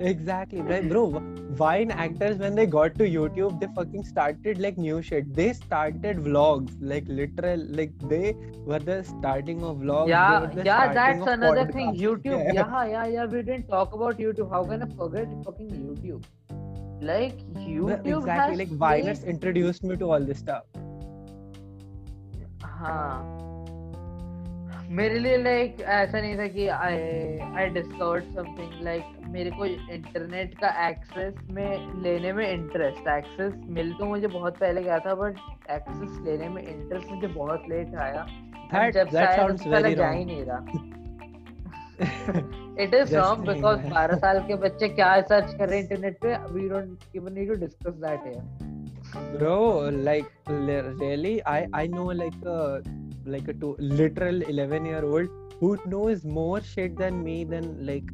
exactly, 0.00 0.60
right, 0.60 0.86
bro. 0.88 1.22
Vine 1.60 1.90
actors 1.90 2.36
when 2.36 2.54
they 2.54 2.66
got 2.66 2.94
to 2.96 3.04
YouTube, 3.04 3.58
they 3.60 3.68
fucking 3.74 4.04
started 4.04 4.58
like 4.58 4.76
new 4.76 5.00
shit. 5.02 5.32
They 5.34 5.52
started 5.54 6.18
vlogs, 6.18 6.76
like 6.80 7.04
literal, 7.08 7.64
like 7.80 7.92
they 8.14 8.34
were 8.66 8.78
the 8.78 9.02
starting 9.04 9.62
of 9.62 9.78
vlogs. 9.78 10.06
they 10.06 10.10
yeah, 10.10 10.40
were 10.40 10.46
the 10.48 10.64
yeah, 10.64 10.92
starting 10.92 11.20
that's 11.20 11.22
of 11.22 11.28
another 11.38 11.66
thing. 11.72 11.92
podcasts. 11.92 12.00
YouTube. 12.00 12.54
Yeah. 12.54 12.68
Yeah. 12.74 12.86
yeah, 12.94 13.06
yeah, 13.06 13.24
We 13.26 13.42
didn't 13.42 13.68
talk 13.68 13.94
about 13.94 14.18
YouTube. 14.18 14.50
How 14.50 14.62
can 14.64 14.82
I 14.82 14.86
forget 15.02 15.28
fucking 15.44 15.70
YouTube? 15.70 16.24
Like 17.00 17.38
Bro, 17.52 17.62
YouTube 17.64 18.18
exactly, 18.18 18.58
has 18.58 18.58
like 18.58 18.78
played- 18.78 19.04
Viners 19.04 19.24
introduced 19.26 19.84
me 19.84 19.96
to 19.96 20.10
all 20.12 20.20
this 20.32 20.38
stuff. 20.38 20.64
हाँ 22.64 23.30
मेरे 24.96 25.18
लिए 25.18 25.36
like 25.42 25.80
ऐसा 25.80 26.20
नहीं 26.20 26.36
था 26.38 26.46
कि 26.54 26.66
I 26.68 26.96
I 27.60 27.68
discovered 27.74 28.24
something 28.34 28.82
like 28.84 29.04
मेरे 29.29 29.51
को 29.51 29.65
internet 29.65 30.53
का 30.53 30.87
एक्सेस 30.89 31.33
में 31.51 32.01
लेने 32.03 32.33
में 32.33 32.51
इंटरेस्ट 32.51 33.07
एक्सेस 33.07 33.53
मिल 33.65 33.93
तो 33.93 34.05
मुझे 34.05 34.27
बहुत 34.27 34.57
पहले 34.57 34.83
गया 34.83 34.99
था 34.99 35.15
बट 35.15 35.35
एक्सेस 35.71 36.19
लेने 36.25 36.49
में 36.49 36.67
इंटरेस्ट 36.67 37.07
मुझे 37.07 37.27
बहुत 37.27 37.63
लेट 37.69 37.95
आया। 37.95 38.27
That 38.73 38.93
जब 38.93 39.09
that 39.09 39.39
sounds 39.39 39.75
very 39.75 39.95
जा 39.95 40.09
ही. 40.09 40.25
नहीं 40.25 40.45
रहा। 40.45 40.65
इट 42.83 42.93
इज़ 42.93 43.17
रॉन्ग 43.17 43.49
बिकॉज़ 43.49 43.79
है। 43.79 43.91
12 43.91 44.17
साल 44.17 44.39
के 44.39 44.55
बच्चे 44.55 44.87
क्या 44.87 45.21
सर्च 45.21 45.53
कर 45.53 45.69
रहे 45.69 45.79
हैं 45.79 45.89
इंटरनेट 45.89 46.17
पे? 46.25 46.37
We 46.53 46.69
don't 46.69 46.99
even 47.15 47.33
need 47.33 47.47
to 47.47 47.55
discuss 47.55 47.93
that 47.93 48.19
here 48.25 48.69
bro 49.09 49.53
like 50.05 50.25
really? 50.47 51.41
I 51.51 51.67
i 51.73 51.87
know 51.93 52.07
like 52.17 52.41
a 52.45 52.81
like 53.25 53.47
a 53.47 53.55
two, 53.61 53.75
literal 53.79 54.41
11 54.43 54.85
year 54.85 55.03
old 55.03 55.29
who 55.59 55.69
knows 55.87 56.25
more 56.39 56.61
shit 56.61 56.97
than 56.97 57.23
me 57.23 57.37
than 57.53 57.69
like 57.85 58.11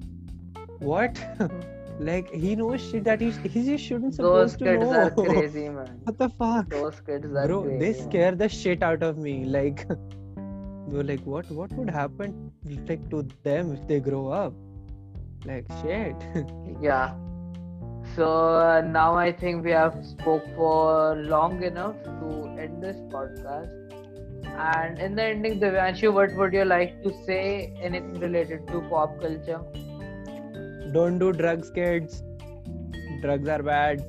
what? 0.79 1.19
Like 1.99 2.29
he 2.33 2.55
knows 2.57 2.81
shit 2.81 3.05
that 3.05 3.21
he 3.21 3.31
he 3.31 3.63
just 3.65 3.85
shouldn't 3.85 4.17
those 4.17 4.51
supposed 4.51 4.59
to 4.59 4.65
kids 4.65 4.83
know. 4.83 4.91
are 4.91 5.09
crazy 5.27 5.69
man. 5.69 6.01
What 6.03 6.17
the 6.17 6.29
fuck? 6.29 6.69
Those 6.69 6.99
kids 6.99 7.25
are 7.33 7.47
bro 7.47 7.63
crazy 7.63 7.77
they 7.79 7.91
man. 7.93 8.09
scare 8.09 8.35
the 8.35 8.49
shit 8.49 8.83
out 8.83 9.01
of 9.01 9.17
me 9.17 9.45
like 9.45 9.87
they 9.87 10.97
were 10.97 11.03
like 11.03 11.21
what 11.21 11.49
what 11.51 11.71
would 11.73 11.89
happen 11.89 12.51
like 12.89 13.09
to 13.11 13.25
them 13.43 13.71
if 13.73 13.87
they 13.87 14.01
grow 14.01 14.27
up? 14.27 14.53
Like 15.45 15.65
shit. 15.81 16.15
Yeah. 16.81 17.15
So 18.15 18.27
uh, 18.55 18.81
now 18.81 19.15
i 19.15 19.31
think 19.31 19.63
we 19.63 19.71
have 19.71 19.95
spoke 20.05 20.43
for 20.55 21.15
long 21.15 21.63
enough 21.63 21.95
to 22.03 22.55
end 22.59 22.83
this 22.83 22.97
podcast. 23.15 23.81
And 24.57 24.99
in 24.99 25.15
the 25.15 25.23
ending 25.23 25.59
Divyanshu, 25.59 26.13
what 26.13 26.35
would 26.35 26.53
you 26.53 26.65
like 26.65 27.01
to 27.03 27.13
say? 27.25 27.73
Anything 27.81 28.19
related 28.19 28.67
to 28.67 28.81
pop 28.89 29.19
culture 29.21 29.61
don't 30.97 31.19
do 31.19 31.31
drugs 31.43 31.71
kids. 31.77 32.21
Drugs 33.21 33.47
are 33.47 33.63
bad. 33.63 34.05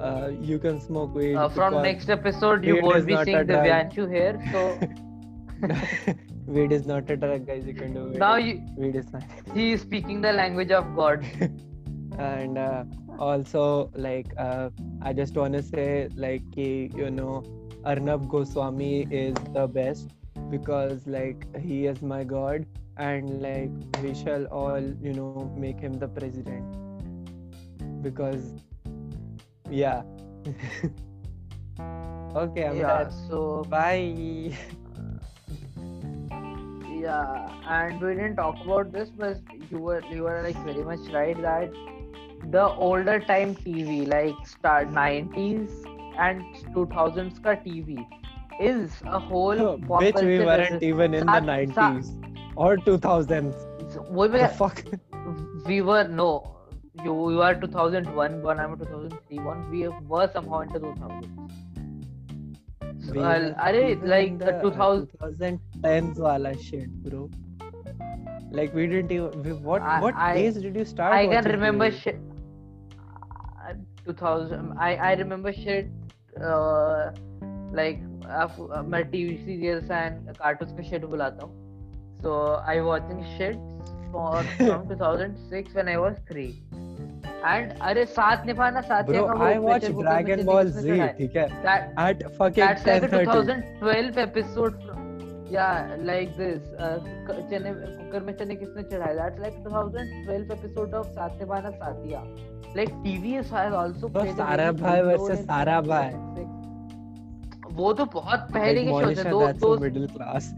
Uh, 0.00 0.30
you 0.42 0.58
can 0.58 0.80
smoke 0.80 1.14
weed 1.14 1.36
uh, 1.36 1.48
from 1.48 1.82
next 1.82 2.10
episode 2.10 2.62
you 2.62 2.82
won't 2.82 3.06
be 3.06 3.16
seeing 3.24 3.46
the 3.46 3.54
Divyanshu 3.54 4.06
here 4.14 4.34
so 4.52 6.14
weed 6.46 6.70
is 6.70 6.86
not 6.86 7.08
a 7.08 7.16
drug 7.16 7.46
guys. 7.46 7.64
You 7.66 7.72
can 7.72 7.94
do 7.94 8.08
it 8.08 8.18
now 8.18 8.36
you, 8.36 8.60
weed 8.76 8.94
is 8.94 9.08
fine 9.08 9.24
he 9.54 9.72
is 9.72 9.80
speaking 9.80 10.20
the 10.20 10.34
language 10.34 10.70
of 10.70 10.94
god. 10.94 11.24
And 12.18 12.58
uh, 12.58 12.84
also 13.18 13.90
like 13.94 14.32
uh, 14.38 14.70
i 15.02 15.12
just 15.12 15.36
want 15.36 15.54
to 15.54 15.62
say 15.62 16.08
like 16.14 16.42
you 16.56 17.10
know 17.10 17.42
arnab 17.84 18.28
goswami 18.28 19.06
is 19.10 19.34
the 19.52 19.66
best 19.66 20.08
because 20.50 21.06
like 21.06 21.46
he 21.58 21.86
is 21.86 22.02
my 22.02 22.24
god 22.24 22.66
and 22.96 23.42
like 23.42 23.70
we 24.02 24.14
shall 24.14 24.46
all 24.46 24.82
you 25.00 25.12
know 25.12 25.42
make 25.56 25.80
him 25.80 25.84
the 25.98 26.08
president. 26.08 26.58
Because 28.02 28.54
yeah. 29.70 30.02
Okay 32.34 32.64
i'm 32.64 32.84
yeah 32.84 32.86
done. 32.86 33.10
so 33.28 33.64
bye. 33.68 34.52
Yeah 36.88 37.48
and 37.66 38.00
we 38.00 38.14
didn't 38.14 38.36
talk 38.36 38.56
about 38.64 38.92
this 38.92 39.10
but 39.10 39.38
you 39.70 39.78
were 39.78 40.02
you 40.10 40.22
were 40.24 40.42
like 40.42 40.56
very 40.64 40.84
much 40.84 41.08
right 41.12 41.40
that 41.42 41.70
the 42.56 42.64
older 42.88 43.18
time 43.20 43.54
tv 43.56 44.06
like 44.08 44.46
start 44.46 44.88
90s 44.90 45.70
and 46.18 46.44
2000s 46.74 47.42
ka 47.42 47.54
tv 47.66 48.06
is 48.60 49.02
a 49.06 49.18
whole 49.18 49.62
Which 49.98 50.20
we 50.22 50.40
weren't 50.40 50.82
even 50.82 51.14
in 51.14 51.30
the 51.30 51.40
Sa- 51.40 51.74
sa- 51.74 51.94
90s 51.94 52.25
or 52.56 52.76
2000s. 52.88 53.54
वही 54.10 54.28
मैं 54.28 54.40
The 54.42 54.54
fuck? 54.58 54.78
we 55.68 55.76
were 55.90 56.04
no 56.20 56.28
you 57.04 57.14
you 57.34 57.40
are 57.46 57.54
2001 57.62 58.36
born 58.44 58.60
i'm 58.64 58.74
a 58.74 58.76
2003 58.82 59.38
born 59.46 59.64
we 59.72 59.80
were 60.12 60.26
somehow 60.36 60.60
into 60.66 60.78
2000 60.84 61.26
so, 63.06 63.12
We 63.12 63.18
uh, 63.18 63.22
were 63.24 63.50
अरे 63.66 63.82
even 63.90 64.08
like 64.12 64.38
the 64.38 64.46
the 64.46 64.54
2000 64.62 65.02
2010s 65.24 66.22
wala 66.26 66.52
shit, 66.68 66.94
bro. 67.02 67.20
Like 68.60 68.74
we 68.78 68.86
didn't 68.92 69.12
even. 69.16 69.42
We, 69.48 69.52
what 69.68 69.82
I- 69.82 69.98
what 70.06 70.14
I- 70.28 70.30
days 70.38 70.56
did 70.64 70.78
you 70.80 70.84
start? 70.92 71.14
I 71.18 71.26
can 71.34 71.44
remember 71.56 71.90
shit. 71.90 72.18
Uh, 73.68 73.74
2000. 74.06 74.72
I 74.88 74.90
I 75.10 75.12
remember 75.22 75.52
shit. 75.52 75.92
Uh, 76.40 77.12
like 77.82 78.02
uh, 78.40 78.48
मैं 78.94 79.04
TV 79.12 79.36
serials 79.44 79.94
and 80.00 80.34
cartoons 80.42 80.74
पे 80.80 80.88
shit 80.90 81.06
बुलाता 81.14 81.46
हूँ. 81.46 81.65
So 82.26 82.36
I 82.66 82.80
watching 82.80 83.24
shit 83.38 83.58
for 84.12 84.42
from 84.58 84.88
2006 84.88 85.74
when 85.74 85.88
I 85.88 85.96
was 86.04 86.16
three. 86.28 86.62
And 87.50 87.74
अरे 87.88 88.04
साथ 88.14 88.46
निभाना 88.46 88.80
साथ 88.86 89.06
Bro, 89.10 89.20
I. 89.48 89.52
Google 89.58 90.02
Dragon 90.02 90.44
Ball 90.48 90.70
Z. 90.76 90.96
ठीक 91.18 91.36
है. 91.36 91.46
That 91.66 91.92
At 92.04 92.24
fucking 92.38 92.64
that's 92.64 92.86
like 92.86 93.06
a 93.08 93.10
10:30. 93.12 93.60
2012 93.82 94.18
episode 94.24 94.82
yeah 95.50 95.94
like 96.10 96.32
this 96.36 96.62
uh, 96.86 96.98
चने 97.30 97.72
कुकर 97.74 98.22
में 98.28 98.32
चने 98.40 98.54
किसने 98.62 98.82
चढ़ाया 98.82 99.14
that's 99.20 99.44
like 99.44 99.62
2012 99.68 100.50
episode 100.58 100.98
of 101.00 101.14
सात्यवाना 101.20 101.70
Saathiya 101.84 102.24
like 102.80 102.92
TVS 103.06 103.54
has 103.58 103.78
also 103.84 104.08
तो 104.08 104.18
played 104.18 104.34
a 104.34 104.36
सारा 104.42 104.70
भाई 104.82 105.02
versus 105.12 105.46
सारा 105.46 105.80
भाई. 105.92 106.10
वो 107.80 107.92
तो 107.92 108.04
बहुत 108.18 108.52
पहले 108.52 108.84
के 108.84 109.00
शो 109.00 109.24
थे 109.24 109.30
दो 109.30 109.46
दो 109.64 109.76
middle 109.86 110.08
class. 110.18 110.54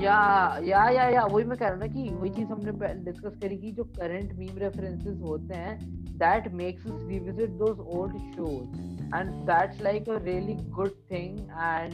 या 0.00 0.16
या 0.64 0.88
या 0.90 1.08
या, 1.08 1.24
वही 1.24 1.44
मैं 1.44 1.56
कह 1.58 1.68
रहा 1.68 1.76
ना 1.76 1.86
कि 1.86 2.08
वही 2.10 2.30
चीज़ 2.30 2.48
हमने 2.48 2.94
डिस्कस 3.04 3.38
करी 3.42 3.56
कि 3.58 3.70
जो 3.72 3.84
करंट 3.98 4.32
मीम 4.38 4.58
रेफरेंसेस 4.58 5.20
होते 5.20 5.54
हैं 5.54 5.76
that 6.18 6.52
makes 6.54 6.86
us 6.86 7.02
revisit 7.08 7.50
those 7.62 7.78
old 7.96 8.16
shows 8.34 9.16
and 9.16 9.30
that's 9.50 9.82
like 9.82 10.08
a 10.08 10.18
really 10.24 10.54
good 10.70 10.90
thing 11.10 11.38
and 11.38 11.92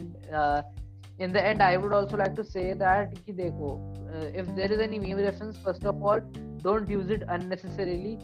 in 1.21 1.33
the 1.33 1.37
end 1.37 1.63
I 1.63 1.77
would 1.77 1.95
also 1.95 2.17
like 2.17 2.37
to 2.37 2.43
say 2.43 2.73
that 2.75 3.19
कि 3.27 3.33
देखो 3.33 3.75
if 4.39 4.51
there 4.51 4.73
is 4.73 4.81
any 4.81 4.99
meme 4.99 5.19
reference 5.19 5.63
first 5.65 5.87
of 5.87 6.03
all 6.13 6.21
don't 6.65 6.91
use 6.91 7.13
it 7.13 7.23
unnecessarily 7.31 8.17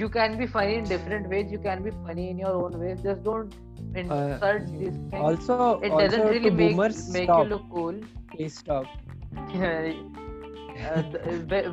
you 0.00 0.08
can 0.10 0.36
be 0.38 0.46
funny 0.52 0.74
in 0.74 0.88
different 0.88 1.26
ways 1.26 1.52
you 1.52 1.58
can 1.62 1.82
be 1.82 1.90
funny 2.06 2.28
in 2.28 2.40
your 2.40 2.64
own 2.64 2.76
ways 2.80 3.02
just 3.02 3.24
don't 3.24 3.54
insult 4.02 4.66
these 4.78 4.96
things 5.10 5.22
Also, 5.28 5.56
it 5.80 5.90
also 5.92 6.06
doesn't 6.06 6.28
really 6.34 6.50
make, 6.50 6.72
boomers, 6.76 6.98
make 7.16 7.24
stop. 7.30 7.44
you 7.44 7.50
look 7.54 7.64
cool 7.70 7.96
Please 8.34 8.54
stop. 8.58 8.86
uh, 9.36 9.92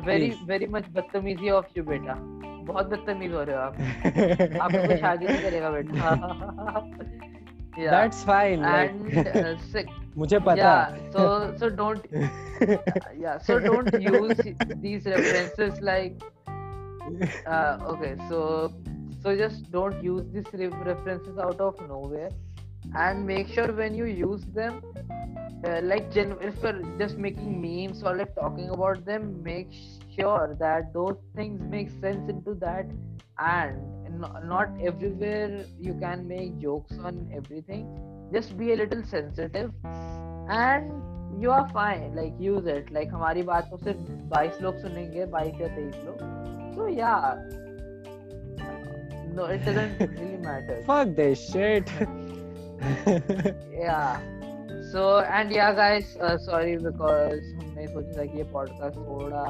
Please. 0.04 0.36
very 0.52 0.66
much 0.76 0.86
बदतमीजी 0.98 1.50
of 1.60 1.66
you 1.78 1.84
बेटा 1.84 2.14
बहुत 2.66 2.86
बदतमीज 2.90 3.32
हो 3.32 3.42
रहे 3.48 3.56
हो 3.56 3.62
आप 3.62 3.74
आपको 4.66 4.86
कोई 4.86 4.96
शादी 5.06 5.26
नहीं 5.26 5.42
करेगा 5.42 5.70
बेटा 5.78 6.12
yeah 7.78 7.90
That's 7.92 8.22
fine. 8.28 8.62
and 8.70 9.04
Like, 9.16 9.36
uh, 9.42 9.52
sick 9.74 9.86
मुझे 10.22 10.38
पता. 10.46 10.56
yeah 10.56 10.96
so 11.12 11.22
so 11.60 11.68
don't 11.80 12.02
yeah 13.20 13.38
so 13.46 13.58
don't 13.66 13.94
use 14.06 14.42
these 14.86 15.06
references 15.12 15.80
like 15.90 16.26
uh, 17.46 17.78
okay 17.94 18.10
so 18.32 18.40
so 19.23 19.35
just 19.35 19.71
don't 19.71 20.03
use 20.03 20.25
these 20.33 20.45
re- 20.53 20.67
references 20.67 21.37
out 21.37 21.59
of 21.59 21.79
nowhere 21.87 22.29
and 22.95 23.25
make 23.25 23.47
sure 23.47 23.71
when 23.73 23.95
you 23.95 24.05
use 24.05 24.43
them 24.53 24.81
uh, 25.65 25.81
like 25.83 26.11
gen- 26.11 26.37
if 26.41 26.61
you're 26.63 26.81
just 26.99 27.17
making 27.17 27.61
memes 27.61 28.03
or 28.03 28.15
like 28.15 28.33
talking 28.35 28.69
about 28.69 29.03
them 29.05 29.41
make 29.43 29.69
sure 30.17 30.55
that 30.59 30.93
those 30.93 31.17
things 31.35 31.61
make 31.69 31.89
sense 32.01 32.29
into 32.29 32.53
that 32.53 32.85
and 33.39 34.19
no- 34.19 34.39
not 34.43 34.69
everywhere 34.81 35.65
you 35.79 35.93
can 35.95 36.27
make 36.27 36.57
jokes 36.59 36.97
on 37.03 37.29
everything 37.35 37.85
just 38.33 38.57
be 38.57 38.73
a 38.73 38.75
little 38.75 39.03
sensitive 39.03 39.71
and 40.49 40.91
you 41.41 41.51
are 41.51 41.67
fine 41.69 42.15
like 42.15 42.33
use 42.39 42.65
it 42.65 42.91
like 42.91 43.11
हमारी 43.11 43.43
बात 43.43 43.69
को 43.69 43.77
सिर्फ 43.77 43.99
22 44.33 44.61
लोग 44.61 44.77
सुनेंगे 44.81 45.25
22 45.25 45.61
या 45.61 45.67
23 45.75 46.05
लोग 46.05 46.75
so 46.77 46.87
yeah 46.99 47.60
no 49.37 49.45
it 49.55 49.63
doesn't 49.65 49.99
really 49.99 50.37
matter 50.45 50.81
Fuck 50.85 51.15
this 51.15 51.43
shit. 51.51 51.89
yeah 53.71 54.19
so 54.91 55.19
and 55.19 55.51
yeah 55.51 55.73
guys 55.73 56.17
uh, 56.21 56.37
sorry 56.47 56.77
because 56.77 57.41
हमने 57.61 57.87
सोचा 57.87 58.17
था 58.17 58.25
कि 58.31 58.37
ये 58.37 58.45
podcast 58.53 58.97
थोड़ा 59.07 59.45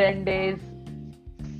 10 0.00 0.24
days 0.30 0.58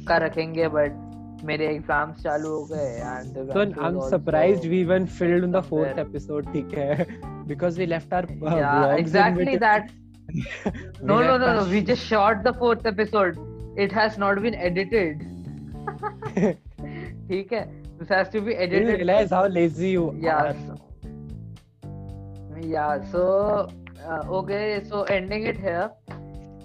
का 0.09 0.17
रखेंगे 0.27 0.69
but 0.77 1.05
मेरे 1.45 1.67
एग्जाम्स 1.75 2.23
चालू 2.23 2.49
हो 2.55 2.65
गए 2.73 2.91
and 3.13 3.35
the 3.39 3.43
So 3.47 3.59
vacuum 3.59 3.85
I'm 3.87 3.97
also- 4.01 4.11
surprised 4.17 4.65
we 4.73 4.79
even 4.87 5.07
filmed 5.21 5.55
the 5.59 5.63
fourth 5.71 5.89
somewhere- 5.89 6.07
episode, 6.07 6.53
ठीक 6.53 6.75
है? 6.79 7.07
Because 7.51 7.77
we 7.83 7.87
left 7.93 8.13
our 8.19 8.25
uh, 8.25 8.57
yeah 8.59 8.75
vlogs 8.77 8.93
in 8.95 9.03
exactly 9.05 9.45
between. 9.45 9.61
that 9.61 9.91
We 10.37 10.43
no 11.11 11.19
no 11.19 11.19
left 11.19 11.41
no 11.43 11.49
our- 11.51 11.57
no 11.59 11.65
we 11.75 11.83
just 11.91 12.07
shot 12.13 12.41
the 12.47 12.53
fourth 12.63 12.87
episode 12.93 13.37
it 13.85 13.93
has 13.99 14.17
not 14.23 14.41
been 14.47 14.57
edited 14.69 15.21
ठीक 17.29 17.53
है 17.53 17.65
this 17.99 18.11
has 18.15 18.29
to 18.33 18.41
be 18.47 18.53
You 18.53 18.59
edited 18.65 18.99
realize 19.01 19.31
how 19.31 19.47
lazy 19.53 19.91
you 19.91 20.07
yeah 20.25 20.43
are. 20.49 20.55
so, 20.67 20.75
yeah 22.75 23.03
so 23.13 23.23
uh, 24.07 24.23
okay 24.39 24.83
so 24.91 25.03
ending 25.05 25.47
it 25.53 25.57
here 25.67 25.91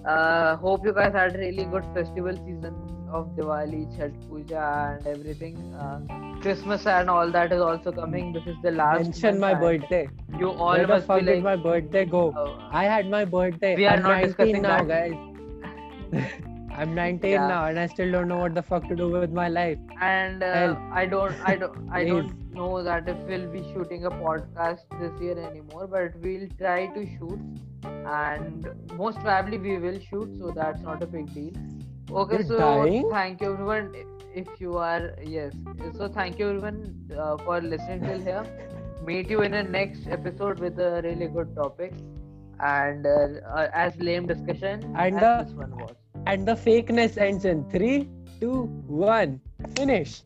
uh, 0.06 0.56
hope 0.56 0.84
you 0.84 0.92
guys 0.92 1.12
had 1.12 1.34
a 1.36 1.38
really 1.38 1.64
good 1.64 1.84
festival 1.94 2.36
season 2.36 2.74
of 3.12 3.26
Diwali, 3.36 3.80
Chhat 3.94 4.12
Puja, 4.26 4.96
and 4.98 5.06
everything. 5.06 5.56
Uh, 5.74 6.00
Christmas 6.40 6.86
and 6.86 7.10
all 7.10 7.30
that 7.30 7.52
is 7.52 7.60
also 7.60 7.92
coming. 7.92 8.32
This 8.32 8.46
is 8.46 8.56
the 8.62 8.70
last. 8.70 9.02
Mention 9.02 9.38
my 9.38 9.52
month 9.52 9.64
and 9.64 9.80
birthday. 9.82 10.08
You 10.38 10.50
all 10.52 10.78
Where 10.78 10.86
the 10.86 10.94
must 10.94 11.06
fuck 11.06 11.20
be 11.20 11.26
did 11.26 11.34
like. 11.36 11.42
my 11.42 11.56
birthday 11.56 12.06
go? 12.06 12.30
uh, 12.30 12.68
I 12.70 12.84
had 12.84 13.10
my 13.10 13.24
birthday. 13.26 13.76
We 13.76 13.86
are 13.86 13.98
I'm 13.98 14.02
not 14.02 14.22
19 14.22 14.22
discussing 14.22 14.62
now, 14.62 14.82
that. 14.84 14.88
guys. 14.88 16.32
I'm 16.77 16.93
19 16.95 17.31
Yeah. 17.31 17.47
now, 17.47 17.65
and 17.65 17.79
I 17.79 17.87
still 17.87 18.11
don't 18.11 18.27
know 18.27 18.37
what 18.39 18.53
the 18.55 18.61
fuck 18.63 18.87
to 18.89 18.95
do 18.95 19.09
with 19.09 19.25
my 19.31 19.43
life. 19.47 19.73
and 19.99 20.43
uh, 20.43 20.75
I 20.91 21.05
don't, 21.05 21.35
I 21.43 21.55
don't, 21.55 21.77
I 21.91 22.03
don't 22.05 22.31
know 22.53 22.83
that 22.83 23.07
if 23.07 23.17
we'll 23.29 23.47
be 23.51 23.63
shooting 23.73 24.05
a 24.05 24.11
podcast 24.11 24.83
this 24.99 25.19
year 25.21 25.37
anymore. 25.39 25.87
But 25.87 26.15
we'll 26.21 26.47
try 26.59 26.87
to 26.97 27.05
shoot, 27.17 27.39
and 28.05 28.67
most 28.95 29.19
probably 29.21 29.57
we 29.57 29.77
will 29.79 29.99
shoot. 29.99 30.35
So 30.39 30.51
that's 30.51 30.81
not 30.81 31.01
a 31.03 31.07
big 31.07 31.33
deal. 31.33 31.53
Okay, 32.11 32.37
You're 32.37 32.43
so 32.43 32.59
dying? 32.59 33.09
thank 33.11 33.41
you 33.41 33.53
everyone. 33.53 33.93
If 34.33 34.47
you 34.61 34.77
are 34.77 35.15
yes, 35.23 35.53
so 35.97 36.07
thank 36.07 36.37
you 36.39 36.49
everyone 36.49 36.79
uh, 37.17 37.37
for 37.37 37.59
listening 37.61 38.01
till 38.01 38.19
here. 38.29 38.45
Meet 39.05 39.29
you 39.29 39.41
in 39.41 39.51
the 39.51 39.63
next 39.63 40.07
episode 40.07 40.59
with 40.59 40.79
a 40.79 41.01
really 41.03 41.27
good 41.27 41.55
topic 41.55 41.93
and 42.59 43.05
uh, 43.05 43.27
uh, 43.55 43.67
as 43.73 43.95
lame 43.99 44.27
discussion 44.27 44.83
And 44.95 45.15
as 45.15 45.21
the- 45.21 45.43
this 45.45 45.53
one 45.53 45.75
was. 45.77 45.95
And 46.27 46.45
the 46.45 46.55
fakeness 46.55 47.15
ends 47.17 47.45
in 47.45 47.63
three, 47.71 48.09
two, 48.41 48.63
one. 48.85 49.39
Finish. 49.77 50.23